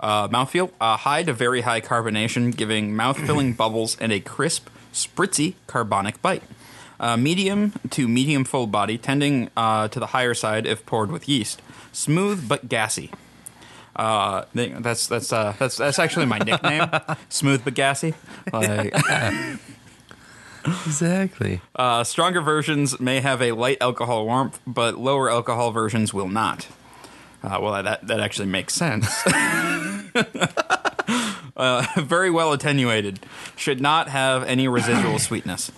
Uh, 0.00 0.26
mouthfeel 0.28 0.70
uh, 0.80 0.96
high 0.96 1.22
to 1.22 1.34
very 1.34 1.60
high 1.60 1.82
carbonation, 1.82 2.56
giving 2.56 2.96
mouth-filling 2.96 3.52
bubbles 3.62 3.98
and 4.00 4.10
a 4.10 4.20
crisp, 4.20 4.70
spritzy 4.94 5.54
carbonic 5.66 6.22
bite. 6.22 6.42
Uh, 6.98 7.18
medium 7.18 7.74
to 7.90 8.08
medium 8.08 8.44
full 8.44 8.66
body, 8.66 8.96
tending 8.96 9.50
uh, 9.54 9.88
to 9.88 10.00
the 10.00 10.06
higher 10.06 10.32
side 10.32 10.66
if 10.66 10.86
poured 10.86 11.10
with 11.10 11.28
yeast. 11.28 11.60
Smooth 11.92 12.48
but 12.48 12.70
gassy. 12.70 13.10
Uh, 13.96 14.44
that's 14.54 15.06
that's 15.08 15.32
uh, 15.32 15.54
that's 15.58 15.76
that's 15.76 15.98
actually 15.98 16.26
my 16.26 16.38
nickname, 16.38 16.88
Smooth 17.28 17.64
but 17.64 17.74
gassy. 17.74 18.14
Like, 18.52 18.94
Exactly. 20.64 21.60
uh, 21.74 22.04
stronger 22.04 22.40
versions 22.40 23.00
may 23.00 23.20
have 23.20 23.40
a 23.42 23.52
light 23.52 23.78
alcohol 23.80 24.26
warmth, 24.26 24.60
but 24.66 24.98
lower 24.98 25.30
alcohol 25.30 25.70
versions 25.70 26.12
will 26.14 26.28
not. 26.28 26.68
Uh, 27.42 27.58
well, 27.60 27.82
that 27.82 28.06
that 28.06 28.20
actually 28.20 28.48
makes 28.48 28.74
sense. 28.74 29.08
uh, 31.56 31.86
very 31.96 32.30
well 32.30 32.52
attenuated. 32.52 33.20
Should 33.56 33.80
not 33.80 34.08
have 34.08 34.42
any 34.44 34.68
residual 34.68 35.18
sweetness. 35.28 35.72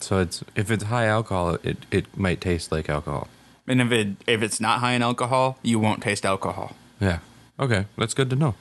So 0.00 0.18
it's 0.18 0.42
if 0.56 0.70
it's 0.70 0.84
high 0.84 1.06
alcohol, 1.06 1.58
it, 1.62 1.78
it 1.92 2.16
might 2.18 2.40
taste 2.40 2.72
like 2.72 2.88
alcohol. 2.88 3.28
And 3.68 3.80
if 3.80 3.92
it 3.92 4.08
if 4.26 4.42
it's 4.42 4.60
not 4.60 4.80
high 4.80 4.92
in 4.92 5.02
alcohol, 5.02 5.58
you 5.62 5.78
won't 5.78 6.02
taste 6.02 6.26
alcohol. 6.26 6.74
Yeah. 7.02 7.18
Okay, 7.60 7.84
that's 7.98 8.14
good 8.14 8.30
to 8.30 8.36
know. 8.36 8.54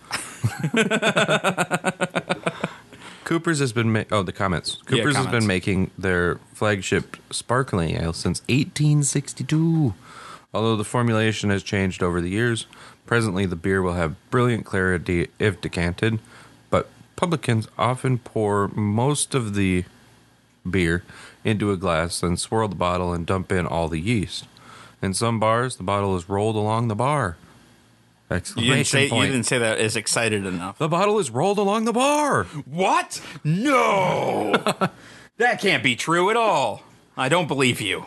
Cooper's 3.24 3.60
has 3.60 3.72
been 3.72 3.94
ma- 3.94 4.04
oh 4.12 4.24
the 4.24 4.34
comments. 4.34 4.78
Yeah, 4.84 4.98
Cooper's 4.98 5.16
has 5.16 5.26
comments. 5.26 5.44
been 5.44 5.48
making 5.48 5.92
their 5.98 6.40
flagship 6.54 7.16
sparkling 7.32 7.96
ale 7.96 8.14
since 8.14 8.42
1862. 8.50 9.94
Although 10.54 10.76
the 10.76 10.84
formulation 10.84 11.50
has 11.50 11.64
changed 11.64 12.04
over 12.04 12.20
the 12.20 12.30
years, 12.30 12.66
presently 13.06 13.46
the 13.46 13.56
beer 13.56 13.82
will 13.82 13.94
have 13.94 14.16
brilliant 14.32 14.66
clarity 14.66 15.30
if 15.40 15.62
decanted, 15.62 16.20
but 16.70 16.90
publicans 17.16 17.70
often 17.78 18.18
pour 18.18 18.68
most 18.70 19.34
of 19.34 19.54
the 19.56 19.86
beer 20.70 21.04
into 21.46 21.72
a 21.72 21.78
glass, 21.78 22.20
then 22.20 22.36
swirl 22.36 22.68
the 22.68 22.76
bottle 22.76 23.14
and 23.14 23.26
dump 23.26 23.50
in 23.52 23.66
all 23.66 23.88
the 23.88 24.02
yeast. 24.02 24.46
In 25.02 25.14
some 25.14 25.40
bars, 25.40 25.78
the 25.78 25.84
bottle 25.84 26.18
is 26.18 26.28
rolled 26.28 26.58
along 26.58 26.90
the 26.90 26.96
bar. 26.96 27.38
You 28.32 28.74
didn't 28.74 28.86
say 28.88 29.10
point. 29.10 29.28
you 29.28 29.32
didn't 29.34 29.46
say 29.46 29.58
that 29.58 29.78
as 29.78 29.96
excited 29.96 30.46
enough. 30.46 30.78
The 30.78 30.88
bottle 30.88 31.20
is 31.20 31.30
rolled 31.30 31.58
along 31.58 31.86
the 31.86 31.94
bar. 31.94 32.46
What? 32.66 33.22
No, 33.44 34.54
that 35.38 35.60
can't 35.60 35.84
be 35.84 35.96
true 35.96 36.30
at 36.30 36.38
all. 36.38 36.84
I 37.18 37.30
don't 37.30 37.48
believe 37.48 37.82
you. 37.82 38.06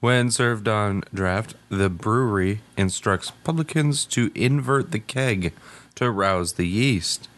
When 0.00 0.30
served 0.30 0.68
on 0.68 1.02
draft, 1.14 1.54
the 1.70 1.88
brewery 1.88 2.60
instructs 2.76 3.30
publicans 3.42 4.04
to 4.06 4.30
invert 4.34 4.92
the 4.92 5.00
keg 5.00 5.52
to 5.94 6.10
rouse 6.10 6.52
the 6.52 6.66
yeast. 6.66 7.28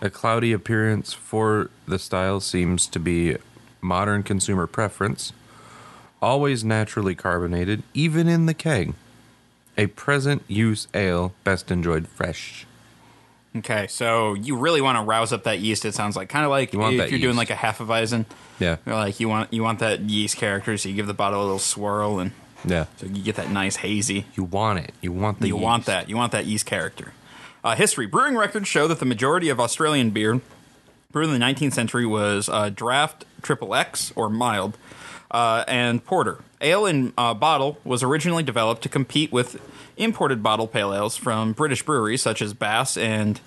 A 0.00 0.10
cloudy 0.10 0.52
appearance 0.52 1.12
for 1.12 1.70
the 1.86 1.98
style 1.98 2.40
seems 2.40 2.86
to 2.88 3.00
be 3.00 3.36
modern 3.80 4.22
consumer 4.22 4.66
preference. 4.66 5.32
Always 6.20 6.62
naturally 6.62 7.14
carbonated, 7.14 7.82
even 7.94 8.28
in 8.28 8.46
the 8.46 8.54
keg. 8.54 8.94
A 9.78 9.86
present 9.86 10.42
use 10.48 10.88
ale 10.92 11.32
best 11.44 11.70
enjoyed 11.70 12.08
fresh. 12.08 12.66
Okay, 13.56 13.86
so 13.86 14.34
you 14.34 14.56
really 14.56 14.80
want 14.80 14.98
to 14.98 15.02
rouse 15.02 15.32
up 15.32 15.44
that 15.44 15.60
yeast. 15.60 15.84
It 15.84 15.94
sounds 15.94 16.16
like 16.16 16.28
kind 16.28 16.44
of 16.44 16.50
like 16.50 16.72
You 16.72 16.82
if 16.84 17.10
you're 17.10 17.20
doing 17.20 17.36
like 17.36 17.50
a 17.50 17.54
Hefeweizen. 17.54 18.26
Yeah. 18.60 18.76
You're 18.84 18.94
like 18.96 19.20
you 19.20 19.28
want 19.28 19.52
you 19.52 19.62
want 19.62 19.78
that 19.78 20.00
yeast 20.00 20.36
character, 20.36 20.76
so 20.76 20.88
you 20.88 20.94
give 20.94 21.06
the 21.06 21.14
bottle 21.14 21.40
a 21.40 21.44
little 21.44 21.58
swirl, 21.58 22.18
and 22.18 22.32
Yeah. 22.64 22.86
so 22.98 23.06
you 23.06 23.22
get 23.22 23.36
that 23.36 23.50
nice 23.50 23.76
hazy. 23.76 24.26
You 24.34 24.44
want 24.44 24.80
it. 24.80 24.92
You 25.00 25.12
want 25.12 25.40
the 25.40 25.48
you 25.48 25.56
want 25.56 25.86
that. 25.86 26.08
You 26.08 26.16
want 26.16 26.32
that 26.32 26.44
yeast 26.46 26.66
character. 26.66 27.12
Uh, 27.64 27.74
history: 27.74 28.06
Brewing 28.06 28.36
records 28.36 28.68
show 28.68 28.86
that 28.88 28.98
the 28.98 29.06
majority 29.06 29.48
of 29.48 29.58
Australian 29.58 30.10
beer 30.10 30.40
brewed 31.10 31.30
in 31.30 31.38
the 31.38 31.44
19th 31.44 31.72
century 31.72 32.04
was 32.04 32.48
uh, 32.48 32.68
draft, 32.68 33.24
triple 33.42 33.74
X 33.74 34.12
or 34.14 34.28
mild, 34.28 34.76
uh, 35.30 35.64
and 35.68 36.04
porter. 36.04 36.38
Ale 36.60 36.86
in 36.86 37.12
uh, 37.16 37.34
bottle 37.34 37.78
was 37.84 38.02
originally 38.02 38.42
developed 38.42 38.82
to 38.82 38.88
compete 38.88 39.30
with 39.30 39.60
imported 39.96 40.42
bottle 40.42 40.66
pale 40.66 40.94
ales 40.94 41.16
from 41.16 41.52
British 41.52 41.84
breweries 41.84 42.22
such 42.22 42.42
as 42.42 42.54
Bass 42.54 42.96
and 42.96 43.40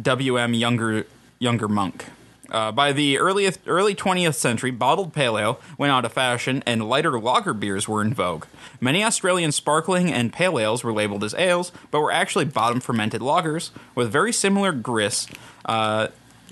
W.M. 0.00 0.54
Younger 0.54 1.06
Younger 1.38 1.68
Monk. 1.68 2.06
Uh, 2.50 2.72
by 2.72 2.92
the 2.92 3.18
earliest, 3.18 3.60
early 3.66 3.94
20th 3.94 4.34
century, 4.34 4.70
bottled 4.70 5.12
pale 5.12 5.38
ale 5.38 5.60
went 5.76 5.92
out 5.92 6.06
of 6.06 6.12
fashion 6.12 6.62
and 6.64 6.88
lighter 6.88 7.20
lager 7.20 7.52
beers 7.52 7.86
were 7.86 8.00
in 8.00 8.14
vogue. 8.14 8.46
Many 8.80 9.04
Australian 9.04 9.52
sparkling 9.52 10.10
and 10.10 10.32
pale 10.32 10.58
ales 10.58 10.82
were 10.82 10.92
labeled 10.92 11.24
as 11.24 11.34
ales, 11.34 11.72
but 11.90 12.00
were 12.00 12.12
actually 12.12 12.46
bottom 12.46 12.80
fermented 12.80 13.20
lagers 13.20 13.70
with 13.94 14.10
very 14.10 14.32
similar 14.32 14.72
grist 14.72 15.30
uh, 15.66 16.08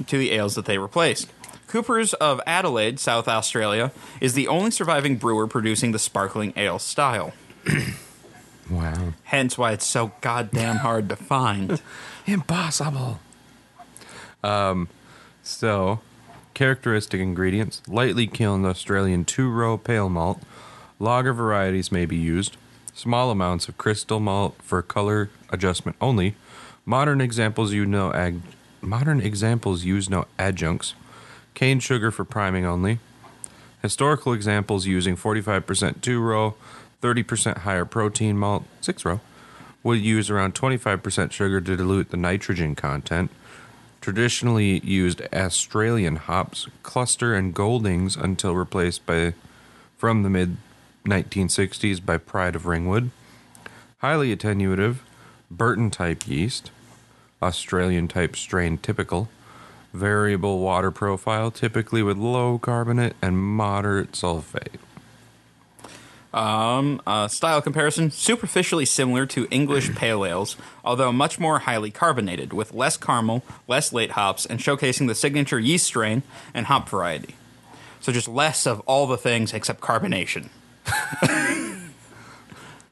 to 0.06 0.18
the 0.18 0.32
ales 0.32 0.54
that 0.54 0.66
they 0.66 0.76
replaced. 0.76 1.32
Cooper's 1.76 2.14
of 2.14 2.40
Adelaide, 2.46 2.98
South 2.98 3.28
Australia, 3.28 3.92
is 4.18 4.32
the 4.32 4.48
only 4.48 4.70
surviving 4.70 5.16
brewer 5.16 5.46
producing 5.46 5.92
the 5.92 5.98
sparkling 5.98 6.54
ale 6.56 6.78
style. 6.78 7.34
Wow. 8.68 9.12
Hence 9.22 9.56
why 9.56 9.70
it's 9.72 9.86
so 9.86 10.10
goddamn 10.22 10.78
hard 10.78 11.08
to 11.10 11.14
find. 11.14 11.80
Impossible. 12.26 13.20
Um, 14.42 14.88
so 15.44 16.00
characteristic 16.52 17.20
ingredients: 17.20 17.80
lightly 17.86 18.26
kilned 18.26 18.66
Australian 18.66 19.24
two-row 19.24 19.78
pale 19.78 20.08
malt. 20.08 20.40
Lager 20.98 21.32
varieties 21.32 21.92
may 21.92 22.06
be 22.06 22.16
used. 22.16 22.56
small 22.92 23.30
amounts 23.30 23.68
of 23.68 23.78
crystal 23.78 24.18
malt 24.18 24.56
for 24.62 24.82
color 24.82 25.30
adjustment 25.50 25.96
only. 26.00 26.34
Modern 26.84 27.20
examples 27.20 27.72
use 27.72 27.86
no 27.86 28.12
ag- 28.12 28.40
modern 28.80 29.20
examples 29.20 29.84
use 29.84 30.10
no 30.10 30.24
adjuncts. 30.40 30.94
Cane 31.56 31.80
sugar 31.80 32.10
for 32.10 32.26
priming 32.26 32.66
only. 32.66 32.98
Historical 33.80 34.34
examples 34.34 34.84
using 34.84 35.16
45% 35.16 36.02
two 36.02 36.20
row, 36.20 36.54
30% 37.00 37.58
higher 37.58 37.86
protein 37.86 38.36
malt, 38.36 38.64
six 38.82 39.06
row, 39.06 39.20
would 39.82 39.98
use 39.98 40.28
around 40.28 40.54
25% 40.54 41.32
sugar 41.32 41.62
to 41.62 41.76
dilute 41.76 42.10
the 42.10 42.18
nitrogen 42.18 42.74
content. 42.74 43.30
Traditionally 44.02 44.80
used 44.80 45.22
Australian 45.32 46.16
hops, 46.16 46.68
cluster 46.82 47.34
and 47.34 47.54
goldings 47.54 48.16
until 48.16 48.54
replaced 48.54 49.06
by 49.06 49.32
from 49.96 50.24
the 50.24 50.30
mid 50.30 50.58
1960s 51.06 52.04
by 52.04 52.18
Pride 52.18 52.54
of 52.54 52.66
Ringwood. 52.66 53.10
Highly 54.00 54.36
attenuative, 54.36 54.96
Burton 55.50 55.90
type 55.90 56.28
yeast, 56.28 56.70
Australian 57.40 58.08
type 58.08 58.36
strain 58.36 58.76
typical, 58.76 59.30
variable 59.96 60.60
water 60.60 60.90
profile, 60.90 61.50
typically 61.50 62.02
with 62.02 62.16
low 62.16 62.58
carbonate 62.58 63.14
and 63.22 63.38
moderate 63.38 64.12
sulfate. 64.12 64.78
Um, 66.34 67.00
uh, 67.06 67.28
style 67.28 67.62
comparison 67.62 68.10
superficially 68.10 68.84
similar 68.84 69.24
to 69.26 69.48
English 69.50 69.94
pale 69.96 70.24
ales, 70.26 70.56
although 70.84 71.10
much 71.12 71.38
more 71.38 71.60
highly 71.60 71.90
carbonated, 71.90 72.52
with 72.52 72.74
less 72.74 72.96
caramel, 72.98 73.42
less 73.66 73.92
late 73.92 74.10
hops, 74.12 74.44
and 74.44 74.60
showcasing 74.60 75.06
the 75.08 75.14
signature 75.14 75.58
yeast 75.58 75.86
strain 75.86 76.22
and 76.52 76.66
hop 76.66 76.88
variety. 76.88 77.36
So 78.00 78.12
just 78.12 78.28
less 78.28 78.66
of 78.66 78.80
all 78.80 79.06
the 79.06 79.16
things 79.16 79.54
except 79.54 79.80
carbonation. 79.80 80.48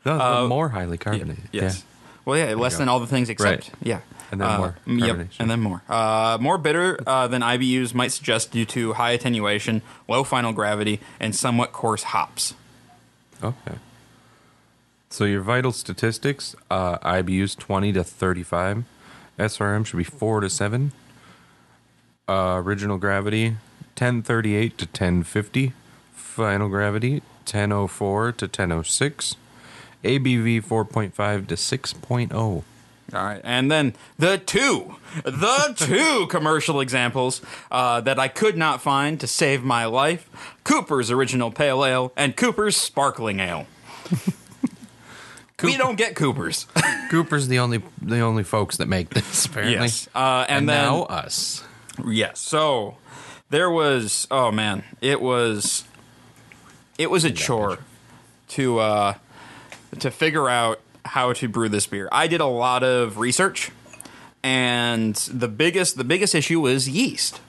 No, 0.06 0.18
but 0.18 0.48
more 0.48 0.68
highly 0.68 0.98
carbonated. 0.98 1.44
Uh, 1.44 1.48
Yes. 1.50 1.82
Well, 2.26 2.38
yeah, 2.38 2.54
less 2.54 2.76
than 2.76 2.88
all 2.90 3.00
the 3.00 3.06
things 3.06 3.30
except 3.30 3.68
Right. 3.68 3.78
yeah, 3.82 4.00
And 4.34 4.40
then 4.40 4.50
Uh, 4.50 4.58
more 4.58 4.76
mm, 4.86 5.06
Yep, 5.06 5.28
and 5.38 5.50
then 5.50 5.60
more. 5.60 5.82
Uh, 5.88 6.38
more 6.40 6.58
bitter 6.58 6.98
uh, 7.06 7.28
than 7.28 7.40
IBUs 7.40 7.94
might 7.94 8.10
suggest 8.10 8.50
due 8.50 8.64
to 8.66 8.94
high 8.94 9.12
attenuation, 9.12 9.80
low 10.08 10.24
final 10.24 10.52
gravity, 10.52 10.98
and 11.20 11.34
somewhat 11.36 11.72
coarse 11.72 12.02
hops. 12.02 12.54
Okay. 13.42 13.78
So 15.08 15.24
your 15.24 15.42
vital 15.42 15.70
statistics, 15.70 16.56
uh, 16.68 16.98
IBUs 16.98 17.56
20 17.56 17.92
to 17.92 18.02
35. 18.02 18.84
SRM 19.38 19.86
should 19.86 19.98
be 19.98 20.04
4 20.04 20.40
to 20.40 20.50
7. 20.50 20.90
Uh, 22.28 22.60
original 22.64 22.98
gravity, 22.98 23.50
1038 23.94 24.78
to 24.78 24.86
1050. 24.86 25.72
Final 26.12 26.68
gravity, 26.68 27.22
1004 27.46 28.32
to 28.32 28.46
1006. 28.46 29.36
ABV 30.02 30.64
4.5 30.64 31.46
to 31.46 31.54
oh. 31.54 31.56
6.0. 31.56 32.64
All 33.14 33.24
right, 33.24 33.40
and 33.44 33.70
then 33.70 33.94
the 34.18 34.38
two, 34.38 34.96
the 35.22 35.74
two 35.76 36.26
commercial 36.30 36.80
examples 36.80 37.40
uh, 37.70 38.00
that 38.00 38.18
I 38.18 38.26
could 38.28 38.56
not 38.56 38.82
find 38.82 39.20
to 39.20 39.26
save 39.26 39.62
my 39.62 39.84
life: 39.84 40.28
Cooper's 40.64 41.10
Original 41.10 41.50
Pale 41.52 41.84
Ale 41.84 42.12
and 42.16 42.36
Cooper's 42.36 42.76
Sparkling 42.76 43.38
Ale. 43.38 43.66
we 45.62 45.76
don't 45.76 45.96
get 45.96 46.16
Cooper's. 46.16 46.66
Cooper's 47.10 47.46
the 47.48 47.60
only 47.60 47.82
the 48.02 48.20
only 48.20 48.42
folks 48.42 48.78
that 48.78 48.88
make 48.88 49.10
this 49.10 49.46
apparently. 49.46 49.76
yes, 49.76 50.08
uh, 50.14 50.44
and, 50.48 50.58
and 50.58 50.68
then 50.68 50.82
now 50.82 51.02
us. 51.04 51.62
Yes. 52.04 52.40
So 52.40 52.96
there 53.50 53.70
was 53.70 54.26
oh 54.30 54.50
man, 54.50 54.82
it 55.00 55.20
was 55.20 55.84
it 56.98 57.10
was 57.10 57.24
a 57.24 57.30
chore 57.30 57.78
to 58.48 58.78
uh 58.80 59.14
to 60.00 60.10
figure 60.10 60.48
out 60.48 60.80
how 61.04 61.32
to 61.34 61.48
brew 61.48 61.68
this 61.68 61.86
beer. 61.86 62.08
I 62.10 62.26
did 62.26 62.40
a 62.40 62.46
lot 62.46 62.82
of 62.82 63.18
research 63.18 63.70
and 64.42 65.14
the 65.32 65.48
biggest 65.48 65.96
the 65.96 66.04
biggest 66.04 66.34
issue 66.34 66.60
was 66.60 66.88
yeast 66.88 67.40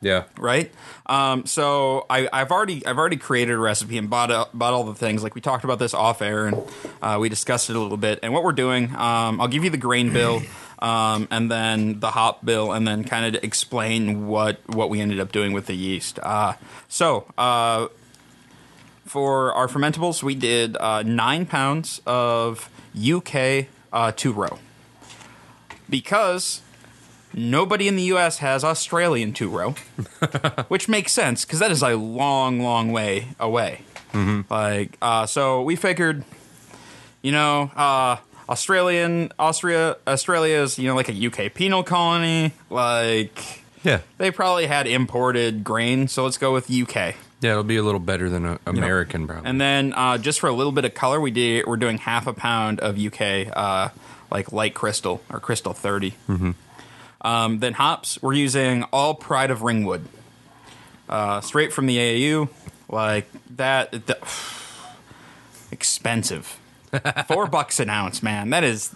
Yeah. 0.00 0.24
right? 0.38 0.72
Um, 1.06 1.46
so 1.46 2.06
I, 2.10 2.28
I've 2.32 2.50
already 2.52 2.84
I've 2.86 2.98
already 2.98 3.16
created 3.16 3.52
a 3.54 3.58
recipe 3.58 3.98
and 3.98 4.08
bought 4.10 4.30
a, 4.30 4.48
bought 4.54 4.72
all 4.74 4.84
the 4.84 4.94
things. 4.94 5.22
Like 5.22 5.34
we 5.34 5.40
talked 5.40 5.64
about 5.64 5.78
this 5.78 5.94
off 5.94 6.22
air 6.22 6.46
and 6.46 6.62
uh, 7.02 7.18
we 7.20 7.28
discussed 7.28 7.70
it 7.70 7.76
a 7.76 7.80
little 7.80 7.96
bit. 7.96 8.20
And 8.22 8.32
what 8.32 8.44
we're 8.44 8.52
doing, 8.52 8.94
um, 8.94 9.40
I'll 9.40 9.48
give 9.48 9.64
you 9.64 9.70
the 9.70 9.76
grain 9.76 10.12
bill, 10.12 10.42
um, 10.80 11.26
and 11.30 11.50
then 11.50 12.00
the 12.00 12.10
hop 12.10 12.44
bill, 12.44 12.72
and 12.72 12.86
then 12.86 13.04
kind 13.04 13.34
of 13.36 13.42
explain 13.44 14.26
what 14.26 14.58
what 14.68 14.90
we 14.90 15.00
ended 15.00 15.20
up 15.20 15.32
doing 15.32 15.52
with 15.52 15.66
the 15.66 15.74
yeast. 15.76 16.18
Uh, 16.22 16.54
so. 16.88 17.26
Uh, 17.38 17.88
for 19.06 19.52
our 19.54 19.68
fermentables, 19.68 20.22
we 20.22 20.34
did 20.34 20.76
uh, 20.78 21.02
nine 21.02 21.46
pounds 21.46 22.00
of 22.06 22.68
UK 22.96 23.66
uh, 23.92 24.12
two 24.14 24.32
row 24.32 24.58
because 25.88 26.60
nobody 27.32 27.88
in 27.88 27.96
the 27.96 28.02
U.S. 28.04 28.38
has 28.38 28.64
Australian 28.64 29.32
two 29.32 29.48
row, 29.48 29.70
which 30.68 30.88
makes 30.88 31.12
sense 31.12 31.44
because 31.44 31.58
that 31.60 31.70
is 31.70 31.82
a 31.82 31.96
long, 31.96 32.60
long 32.60 32.92
way 32.92 33.28
away. 33.38 33.82
Like, 34.48 34.96
uh, 35.02 35.26
so 35.26 35.60
we 35.60 35.76
figured, 35.76 36.24
you 37.20 37.32
know, 37.32 37.70
uh, 37.76 38.16
Australian 38.48 39.30
Austria 39.38 39.96
Australia 40.06 40.56
is 40.62 40.78
you 40.78 40.88
know 40.88 40.94
like 40.94 41.10
a 41.10 41.26
UK 41.26 41.52
penal 41.52 41.82
colony. 41.82 42.52
Like 42.70 43.62
Yeah. 43.84 44.00
they 44.16 44.30
probably 44.30 44.68
had 44.68 44.86
imported 44.86 45.64
grain, 45.64 46.08
so 46.08 46.24
let's 46.24 46.38
go 46.38 46.54
with 46.54 46.70
UK. 46.70 47.14
Yeah, 47.40 47.52
it'll 47.52 47.64
be 47.64 47.76
a 47.76 47.82
little 47.82 48.00
better 48.00 48.30
than 48.30 48.46
a 48.46 48.58
American 48.66 49.26
probably. 49.26 49.48
And 49.48 49.60
then 49.60 49.92
uh, 49.92 50.18
just 50.18 50.40
for 50.40 50.48
a 50.48 50.52
little 50.52 50.72
bit 50.72 50.84
of 50.84 50.94
color, 50.94 51.20
we 51.20 51.30
did 51.30 51.66
we're 51.66 51.76
doing 51.76 51.98
half 51.98 52.26
a 52.26 52.32
pound 52.32 52.80
of 52.80 52.98
UK 52.98 53.48
uh, 53.54 53.90
like 54.30 54.52
light 54.52 54.74
crystal 54.74 55.22
or 55.30 55.40
crystal 55.40 55.72
30 55.72 56.12
Mm-hmm. 56.28 56.50
Um, 57.22 57.58
then 57.58 57.72
hops, 57.72 58.22
we're 58.22 58.34
using 58.34 58.84
all 58.92 59.14
Pride 59.14 59.50
of 59.50 59.62
Ringwood, 59.62 60.06
uh, 61.08 61.40
straight 61.40 61.72
from 61.72 61.86
the 61.86 61.96
AAU, 61.96 62.48
like 62.88 63.26
that. 63.56 63.90
The, 63.90 64.16
expensive, 65.72 66.60
four 67.26 67.46
bucks 67.48 67.80
an 67.80 67.90
ounce, 67.90 68.22
man. 68.22 68.50
That 68.50 68.62
is. 68.62 68.94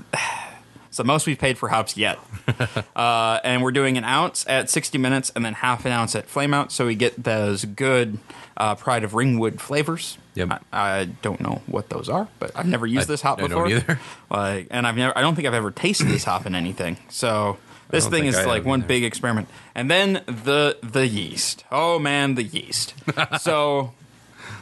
It's 0.90 0.96
the 0.96 1.04
most 1.04 1.24
we've 1.28 1.38
paid 1.38 1.56
for 1.56 1.68
hops 1.68 1.96
yet. 1.96 2.18
uh, 2.96 3.38
and 3.44 3.62
we're 3.62 3.70
doing 3.70 3.96
an 3.96 4.02
ounce 4.02 4.44
at 4.48 4.68
60 4.68 4.98
minutes 4.98 5.30
and 5.36 5.44
then 5.44 5.54
half 5.54 5.84
an 5.84 5.92
ounce 5.92 6.16
at 6.16 6.26
flame 6.26 6.52
out 6.52 6.72
so 6.72 6.84
we 6.86 6.96
get 6.96 7.22
those 7.22 7.64
good 7.64 8.18
uh, 8.56 8.74
Pride 8.74 9.04
of 9.04 9.14
Ringwood 9.14 9.60
flavors. 9.60 10.18
Yep. 10.34 10.64
I, 10.72 10.98
I 11.00 11.04
don't 11.22 11.40
know 11.40 11.62
what 11.66 11.90
those 11.90 12.08
are, 12.08 12.26
but 12.40 12.50
I've 12.56 12.66
never 12.66 12.86
used 12.88 13.08
I- 13.08 13.12
this 13.12 13.22
hop 13.22 13.38
before. 13.38 13.68
either. 13.68 14.00
Like, 14.30 14.66
and 14.72 14.84
I've 14.84 14.96
never, 14.96 15.16
I 15.16 15.20
don't 15.22 15.36
think 15.36 15.46
I've 15.46 15.54
ever 15.54 15.70
tasted 15.70 16.08
this 16.08 16.24
hop 16.24 16.44
in 16.44 16.54
anything. 16.56 16.96
So 17.08 17.58
this 17.90 18.08
thing 18.08 18.26
is 18.26 18.36
I 18.36 18.44
like 18.46 18.64
one 18.64 18.80
either. 18.80 18.88
big 18.88 19.04
experiment. 19.04 19.48
And 19.76 19.88
then 19.90 20.22
the 20.26 20.76
the 20.82 21.06
yeast. 21.06 21.64
Oh 21.70 21.98
man, 22.00 22.34
the 22.34 22.42
yeast. 22.44 22.94
so 23.40 23.92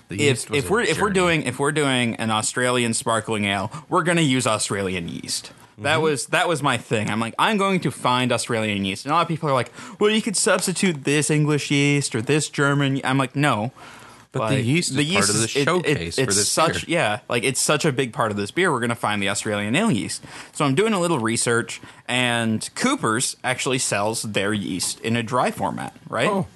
The 0.08 0.14
if 0.16 0.20
yeast 0.20 0.50
was 0.50 0.64
if 0.64 0.70
we're 0.70 0.80
if 0.82 1.00
we're 1.00 1.10
doing 1.10 1.42
if 1.42 1.58
we're 1.58 1.72
doing 1.72 2.16
an 2.16 2.30
Australian 2.30 2.92
sparkling 2.94 3.46
ale, 3.46 3.70
we're 3.88 4.02
gonna 4.04 4.20
use 4.20 4.46
Australian 4.46 5.08
yeast. 5.08 5.52
Mm-hmm. 5.78 5.84
That 5.84 6.02
was 6.02 6.26
that 6.26 6.48
was 6.48 6.62
my 6.62 6.76
thing. 6.76 7.08
I'm 7.08 7.20
like, 7.20 7.34
I'm 7.38 7.56
going 7.56 7.78
to 7.80 7.90
find 7.92 8.32
Australian 8.32 8.84
yeast. 8.84 9.04
And 9.04 9.12
a 9.12 9.14
lot 9.14 9.22
of 9.22 9.28
people 9.28 9.48
are 9.48 9.52
like, 9.52 9.70
well, 10.00 10.10
you 10.10 10.20
could 10.20 10.36
substitute 10.36 11.04
this 11.04 11.30
English 11.30 11.70
yeast 11.70 12.14
or 12.16 12.20
this 12.22 12.48
German. 12.48 12.96
ye-" 12.96 13.04
I'm 13.04 13.16
like, 13.18 13.36
no. 13.36 13.72
But 14.32 14.48
the 14.50 14.56
Like, 14.56 14.64
yeast 14.66 14.90
is 14.90 15.10
part 15.12 15.28
of 15.30 15.36
the 15.38 15.44
is- 15.44 15.56
it- 15.56 15.60
it- 15.60 15.64
showcase 15.64 16.14
for 16.16 16.20
it's 16.22 16.36
this 16.36 16.48
such 16.50 16.86
beer. 16.86 16.98
yeah, 16.98 17.20
like 17.30 17.44
it's 17.44 17.60
such 17.62 17.84
a 17.86 17.92
big 17.92 18.12
part 18.12 18.30
of 18.30 18.36
this 18.36 18.50
beer. 18.50 18.70
We're 18.70 18.80
gonna 18.80 18.94
find 18.94 19.22
the 19.22 19.28
Australian 19.30 19.74
ale 19.76 19.90
yeast. 19.90 20.22
So 20.52 20.64
I'm 20.66 20.74
doing 20.74 20.92
a 20.92 21.00
little 21.00 21.18
research, 21.18 21.80
and 22.06 22.68
Cooper's 22.74 23.36
actually 23.42 23.78
sells 23.78 24.22
their 24.24 24.52
yeast 24.52 25.00
in 25.00 25.16
a 25.16 25.22
dry 25.22 25.50
format, 25.50 25.96
right? 26.10 26.28
Oh. 26.28 26.46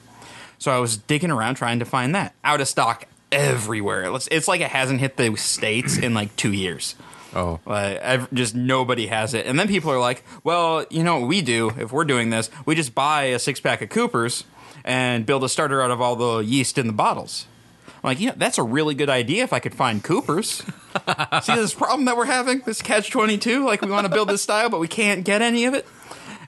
So 0.59 0.71
I 0.71 0.79
was 0.81 0.97
digging 0.99 1.31
around 1.31 1.55
trying 1.55 1.79
to 1.79 1.85
find 1.87 2.15
that 2.15 2.35
out 2.45 2.61
of 2.61 2.69
stock 2.69 3.07
everywhere. 3.33 4.05
It's, 4.15 4.29
it's 4.31 4.49
like 4.49 4.61
it 4.61 4.71
hasn't 4.71 5.01
hit 5.01 5.17
the 5.17 5.35
states 5.37 5.97
in 5.97 6.13
like 6.13 6.37
two 6.37 6.53
years. 6.53 6.95
Oh. 7.35 7.61
Like 7.65 7.97
ev- 7.99 8.33
just 8.33 8.55
nobody 8.55 9.07
has 9.07 9.35
it, 9.35 9.47
and 9.47 9.59
then 9.59 9.69
people 9.69 9.91
are 9.91 10.01
like, 10.01 10.25
"Well, 10.45 10.85
you 10.91 11.03
know 11.03 11.21
what 11.21 11.29
we 11.29 11.41
do 11.41 11.71
if 11.79 11.93
we're 11.93 12.05
doing 12.05 12.31
this? 12.31 12.51
We 12.67 12.75
just 12.75 12.95
buy 12.95 13.25
a 13.25 13.39
six 13.39 13.61
pack 13.61 13.83
of 13.83 13.89
Coopers 13.89 14.45
and 14.85 15.25
build 15.25 15.45
a 15.45 15.49
starter 15.49 15.81
out 15.83 15.91
of 15.91 16.01
all 16.01 16.17
the 16.17 16.39
yeast 16.39 16.79
in 16.79 16.87
the 16.87 16.93
bottles." 16.93 17.47
I'm 17.87 18.09
like, 18.09 18.21
yeah, 18.21 18.33
that's 18.37 18.59
a 18.59 18.65
really 18.65 18.97
good 18.97 19.09
idea 19.09 19.45
if 19.45 19.53
I 19.53 19.61
could 19.61 19.77
find 19.77 20.03
Coopers. 20.03 20.49
See 21.43 21.55
this 21.55 21.73
problem 21.73 22.07
that 22.07 22.17
we're 22.17 22.25
having? 22.25 22.59
This 22.61 22.83
catch 22.83 23.11
twenty 23.11 23.39
two. 23.39 23.65
Like 23.65 23.81
we 23.81 23.91
want 23.91 24.07
to 24.07 24.13
build 24.13 24.29
this 24.29 24.43
style, 24.43 24.69
but 24.69 24.81
we 24.81 24.89
can't 24.89 25.25
get 25.25 25.41
any 25.41 25.65
of 25.67 25.75
it. 25.75 25.87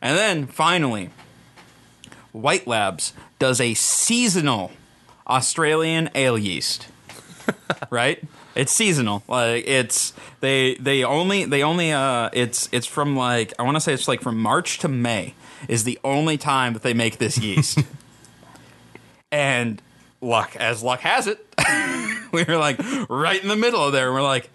And 0.03 0.19
then 0.19 0.47
finally, 0.47 1.11
White 2.33 2.67
Labs 2.67 3.13
does 3.39 3.61
a 3.61 3.75
seasonal 3.75 4.73
Australian 5.29 6.11
ale 6.15 6.37
yeast. 6.37 6.89
right? 7.91 8.23
It's 8.55 8.73
seasonal. 8.73 9.23
Like 9.29 9.65
it's 9.67 10.13
they 10.41 10.75
they 10.77 11.05
only 11.05 11.45
they 11.45 11.63
only 11.63 11.93
uh 11.93 12.31
it's 12.33 12.69
it's 12.73 12.87
from 12.87 13.17
like 13.17 13.53
I 13.59 13.63
want 13.63 13.77
to 13.77 13.81
say 13.81 13.93
it's 13.93 14.09
like 14.09 14.21
from 14.21 14.39
March 14.39 14.79
to 14.81 14.89
May 14.89 15.35
is 15.69 15.85
the 15.85 15.99
only 16.05 16.37
time 16.37 16.73
that 16.75 16.83
they 16.83 16.95
make 16.95 17.19
this 17.19 17.39
yeast. 17.39 17.81
and 19.33 19.83
luck 20.21 20.57
as 20.57 20.83
luck 20.83 21.01
has 21.01 21.27
it, 21.27 21.45
we 22.33 22.45
were 22.45 22.57
like 22.57 22.79
right 23.09 23.43
in 23.43 23.49
the 23.49 23.57
middle 23.57 23.85
of 23.85 23.93
there. 23.93 24.07
And 24.07 24.15
we're 24.15 24.23
like, 24.23 24.51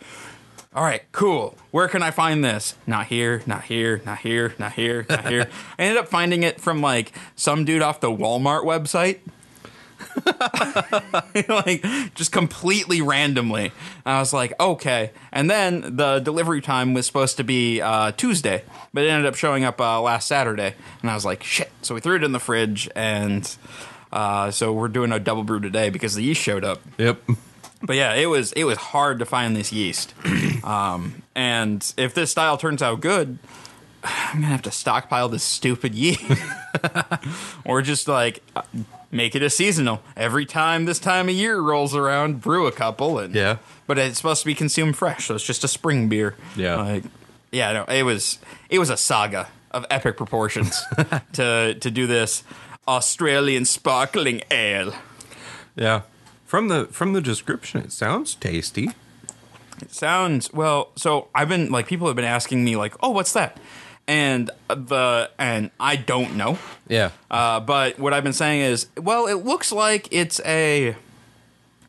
All 0.73 0.83
right, 0.83 1.03
cool. 1.11 1.57
Where 1.71 1.87
can 1.87 2.01
I 2.01 2.11
find 2.11 2.43
this? 2.43 2.75
Not 2.87 3.07
here, 3.07 3.43
not 3.45 3.63
here, 3.63 4.01
not 4.05 4.19
here, 4.19 4.53
not 4.57 4.73
here, 4.73 5.05
not 5.09 5.27
here. 5.27 5.49
I 5.79 5.81
ended 5.83 5.97
up 5.97 6.07
finding 6.07 6.43
it 6.43 6.61
from 6.61 6.81
like 6.81 7.11
some 7.35 7.65
dude 7.65 7.81
off 7.81 7.99
the 7.99 8.11
Walmart 8.11 8.63
website. 8.63 9.19
like 11.49 11.85
just 12.15 12.31
completely 12.31 13.01
randomly. 13.01 13.71
I 14.05 14.19
was 14.19 14.33
like, 14.33 14.59
okay. 14.59 15.11
And 15.31 15.49
then 15.49 15.95
the 15.95 16.19
delivery 16.19 16.61
time 16.61 16.93
was 16.93 17.05
supposed 17.05 17.37
to 17.37 17.43
be 17.43 17.81
uh, 17.81 18.11
Tuesday, 18.13 18.63
but 18.93 19.03
it 19.03 19.09
ended 19.09 19.25
up 19.25 19.35
showing 19.35 19.63
up 19.63 19.79
uh, 19.79 20.01
last 20.01 20.27
Saturday. 20.27 20.75
And 21.01 21.11
I 21.11 21.15
was 21.15 21.25
like, 21.25 21.43
shit. 21.43 21.71
So 21.81 21.95
we 21.95 22.01
threw 22.01 22.15
it 22.15 22.23
in 22.23 22.31
the 22.31 22.39
fridge, 22.39 22.89
and 22.95 23.49
uh, 24.11 24.51
so 24.51 24.73
we're 24.73 24.87
doing 24.87 25.11
a 25.11 25.19
double 25.19 25.43
brew 25.43 25.59
today 25.59 25.89
because 25.89 26.15
the 26.15 26.23
yeast 26.23 26.41
showed 26.41 26.63
up. 26.63 26.81
Yep. 26.97 27.21
But 27.81 27.95
yeah, 27.95 28.13
it 28.13 28.25
was 28.25 28.51
it 28.53 28.65
was 28.65 28.77
hard 28.77 29.19
to 29.19 29.25
find 29.25 29.55
this 29.55 29.71
yeast. 29.71 30.13
Um, 30.61 31.23
and 31.35 31.93
if 31.95 32.13
this 32.13 32.31
style 32.31 32.57
turns 32.57 32.81
out 32.81 32.99
good, 32.99 33.39
I'm 34.03 34.41
gonna 34.41 34.47
have 34.47 34.61
to 34.63 34.71
stockpile 34.71 35.29
this 35.29 35.43
stupid 35.43 35.95
yeast, 35.95 36.21
or 37.65 37.81
just 37.81 38.07
like 38.07 38.43
uh, 38.55 38.61
make 39.11 39.35
it 39.35 39.41
a 39.43 39.49
seasonal. 39.49 40.01
Every 40.15 40.45
time 40.45 40.85
this 40.85 40.99
time 40.99 41.29
of 41.29 41.35
year 41.35 41.59
rolls 41.59 41.95
around, 41.95 42.41
brew 42.41 42.67
a 42.67 42.71
couple, 42.71 43.19
and 43.19 43.33
Yeah. 43.33 43.57
But 43.87 43.97
it's 43.97 44.17
supposed 44.17 44.41
to 44.41 44.45
be 44.45 44.55
consumed 44.55 44.95
fresh, 44.97 45.27
so 45.27 45.35
it's 45.35 45.45
just 45.45 45.63
a 45.63 45.67
spring 45.67 46.09
beer. 46.09 46.35
Yeah. 46.55 46.75
like 46.75 47.03
yeah, 47.51 47.71
no, 47.73 47.83
it 47.85 48.03
was 48.03 48.37
it 48.69 48.79
was 48.79 48.89
a 48.89 48.97
saga 48.97 49.47
of 49.71 49.85
epic 49.89 50.17
proportions 50.17 50.81
to 51.33 51.75
to 51.75 51.91
do 51.91 52.05
this 52.07 52.43
Australian 52.87 53.65
sparkling 53.65 54.41
ale. 54.51 54.93
Yeah. 55.75 56.01
From 56.45 56.67
the 56.67 56.85
from 56.85 57.13
the 57.13 57.21
description, 57.21 57.81
it 57.81 57.91
sounds 57.91 58.35
tasty. 58.35 58.91
It 59.81 59.93
sounds 59.93 60.51
well. 60.51 60.89
So 60.95 61.27
I've 61.33 61.47
been 61.49 61.71
like 61.71 61.87
people 61.87 62.07
have 62.07 62.15
been 62.15 62.25
asking 62.25 62.63
me 62.63 62.75
like, 62.75 62.95
"Oh, 63.01 63.11
what's 63.11 63.33
that?" 63.33 63.57
And 64.09 64.49
the 64.67 65.29
and 65.37 65.69
I 65.79 65.95
don't 65.95 66.35
know. 66.35 66.57
Yeah. 66.87 67.11
Uh, 67.29 67.59
but 67.59 67.99
what 67.99 68.11
I've 68.11 68.23
been 68.23 68.33
saying 68.33 68.61
is, 68.61 68.87
well, 68.97 69.27
it 69.27 69.45
looks 69.45 69.71
like 69.71 70.07
it's 70.09 70.41
a 70.45 70.95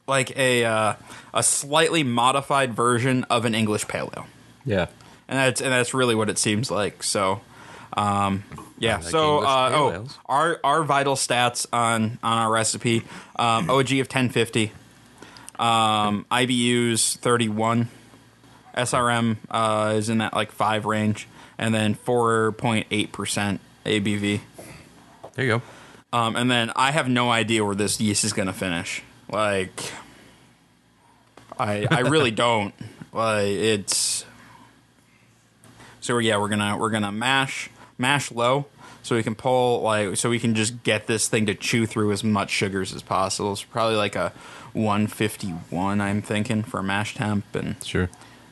like 0.06 0.36
a 0.36 0.66
uh, 0.66 0.94
a 1.32 1.42
slightly 1.42 2.02
modified 2.02 2.74
version 2.74 3.24
of 3.30 3.46
an 3.46 3.54
English 3.54 3.88
pale 3.88 4.12
ale, 4.14 4.26
Yeah. 4.66 4.88
and 5.28 5.38
that's 5.38 5.62
and 5.62 5.72
that's 5.72 5.94
really 5.94 6.14
what 6.14 6.28
it 6.28 6.36
seems 6.38 6.70
like. 6.70 7.02
So. 7.02 7.40
Um, 7.96 8.44
yeah. 8.78 8.96
like 8.98 9.04
so, 9.04 9.38
uh, 9.40 9.70
oh, 9.74 9.92
ales. 9.92 10.18
our 10.26 10.60
our 10.62 10.84
vital 10.84 11.16
stats 11.16 11.66
on 11.72 12.18
on 12.22 12.38
our 12.38 12.52
recipe: 12.52 13.02
um, 13.36 13.68
OG 13.70 13.92
of 13.94 14.08
ten 14.08 14.28
fifty, 14.28 14.72
um, 15.58 16.24
IBUs 16.30 17.16
thirty 17.16 17.48
one, 17.48 17.88
SRM 18.76 19.38
uh, 19.50 19.94
is 19.96 20.08
in 20.08 20.18
that 20.18 20.34
like 20.34 20.52
five 20.52 20.84
range, 20.84 21.26
and 21.60 21.72
then 21.74 21.94
four 21.94 22.50
point 22.52 22.88
eight 22.90 23.12
percent 23.12 23.60
ABV. 23.84 24.40
There 25.34 25.44
you 25.44 25.50
go. 25.58 25.62
Um, 26.18 26.34
and 26.34 26.50
then 26.50 26.72
I 26.74 26.90
have 26.90 27.08
no 27.08 27.30
idea 27.30 27.64
where 27.64 27.76
this 27.76 28.00
yeast 28.00 28.24
is 28.24 28.32
going 28.32 28.48
to 28.48 28.52
finish. 28.52 29.02
Like, 29.30 29.92
I 31.56 31.86
I 31.88 32.00
really 32.00 32.30
don't. 32.46 32.74
Like 33.12 33.46
it's. 33.46 34.24
So 36.00 36.18
yeah, 36.18 36.38
we're 36.38 36.48
gonna 36.48 36.76
we're 36.78 36.90
gonna 36.90 37.12
mash 37.12 37.70
mash 37.98 38.32
low 38.32 38.64
so 39.02 39.14
we 39.16 39.22
can 39.22 39.34
pull 39.34 39.82
like 39.82 40.16
so 40.16 40.30
we 40.30 40.38
can 40.38 40.54
just 40.54 40.82
get 40.82 41.06
this 41.06 41.28
thing 41.28 41.44
to 41.46 41.54
chew 41.54 41.84
through 41.86 42.10
as 42.12 42.24
much 42.24 42.50
sugars 42.50 42.94
as 42.94 43.02
possible. 43.02 43.52
It's 43.52 43.62
probably 43.62 43.96
like 43.96 44.16
a 44.16 44.32
151 44.72 46.00
I'm 46.00 46.22
thinking 46.22 46.62
for 46.62 46.82
mash 46.82 47.14
temp 47.14 47.44
and 47.54 47.76
Sure. 47.84 48.08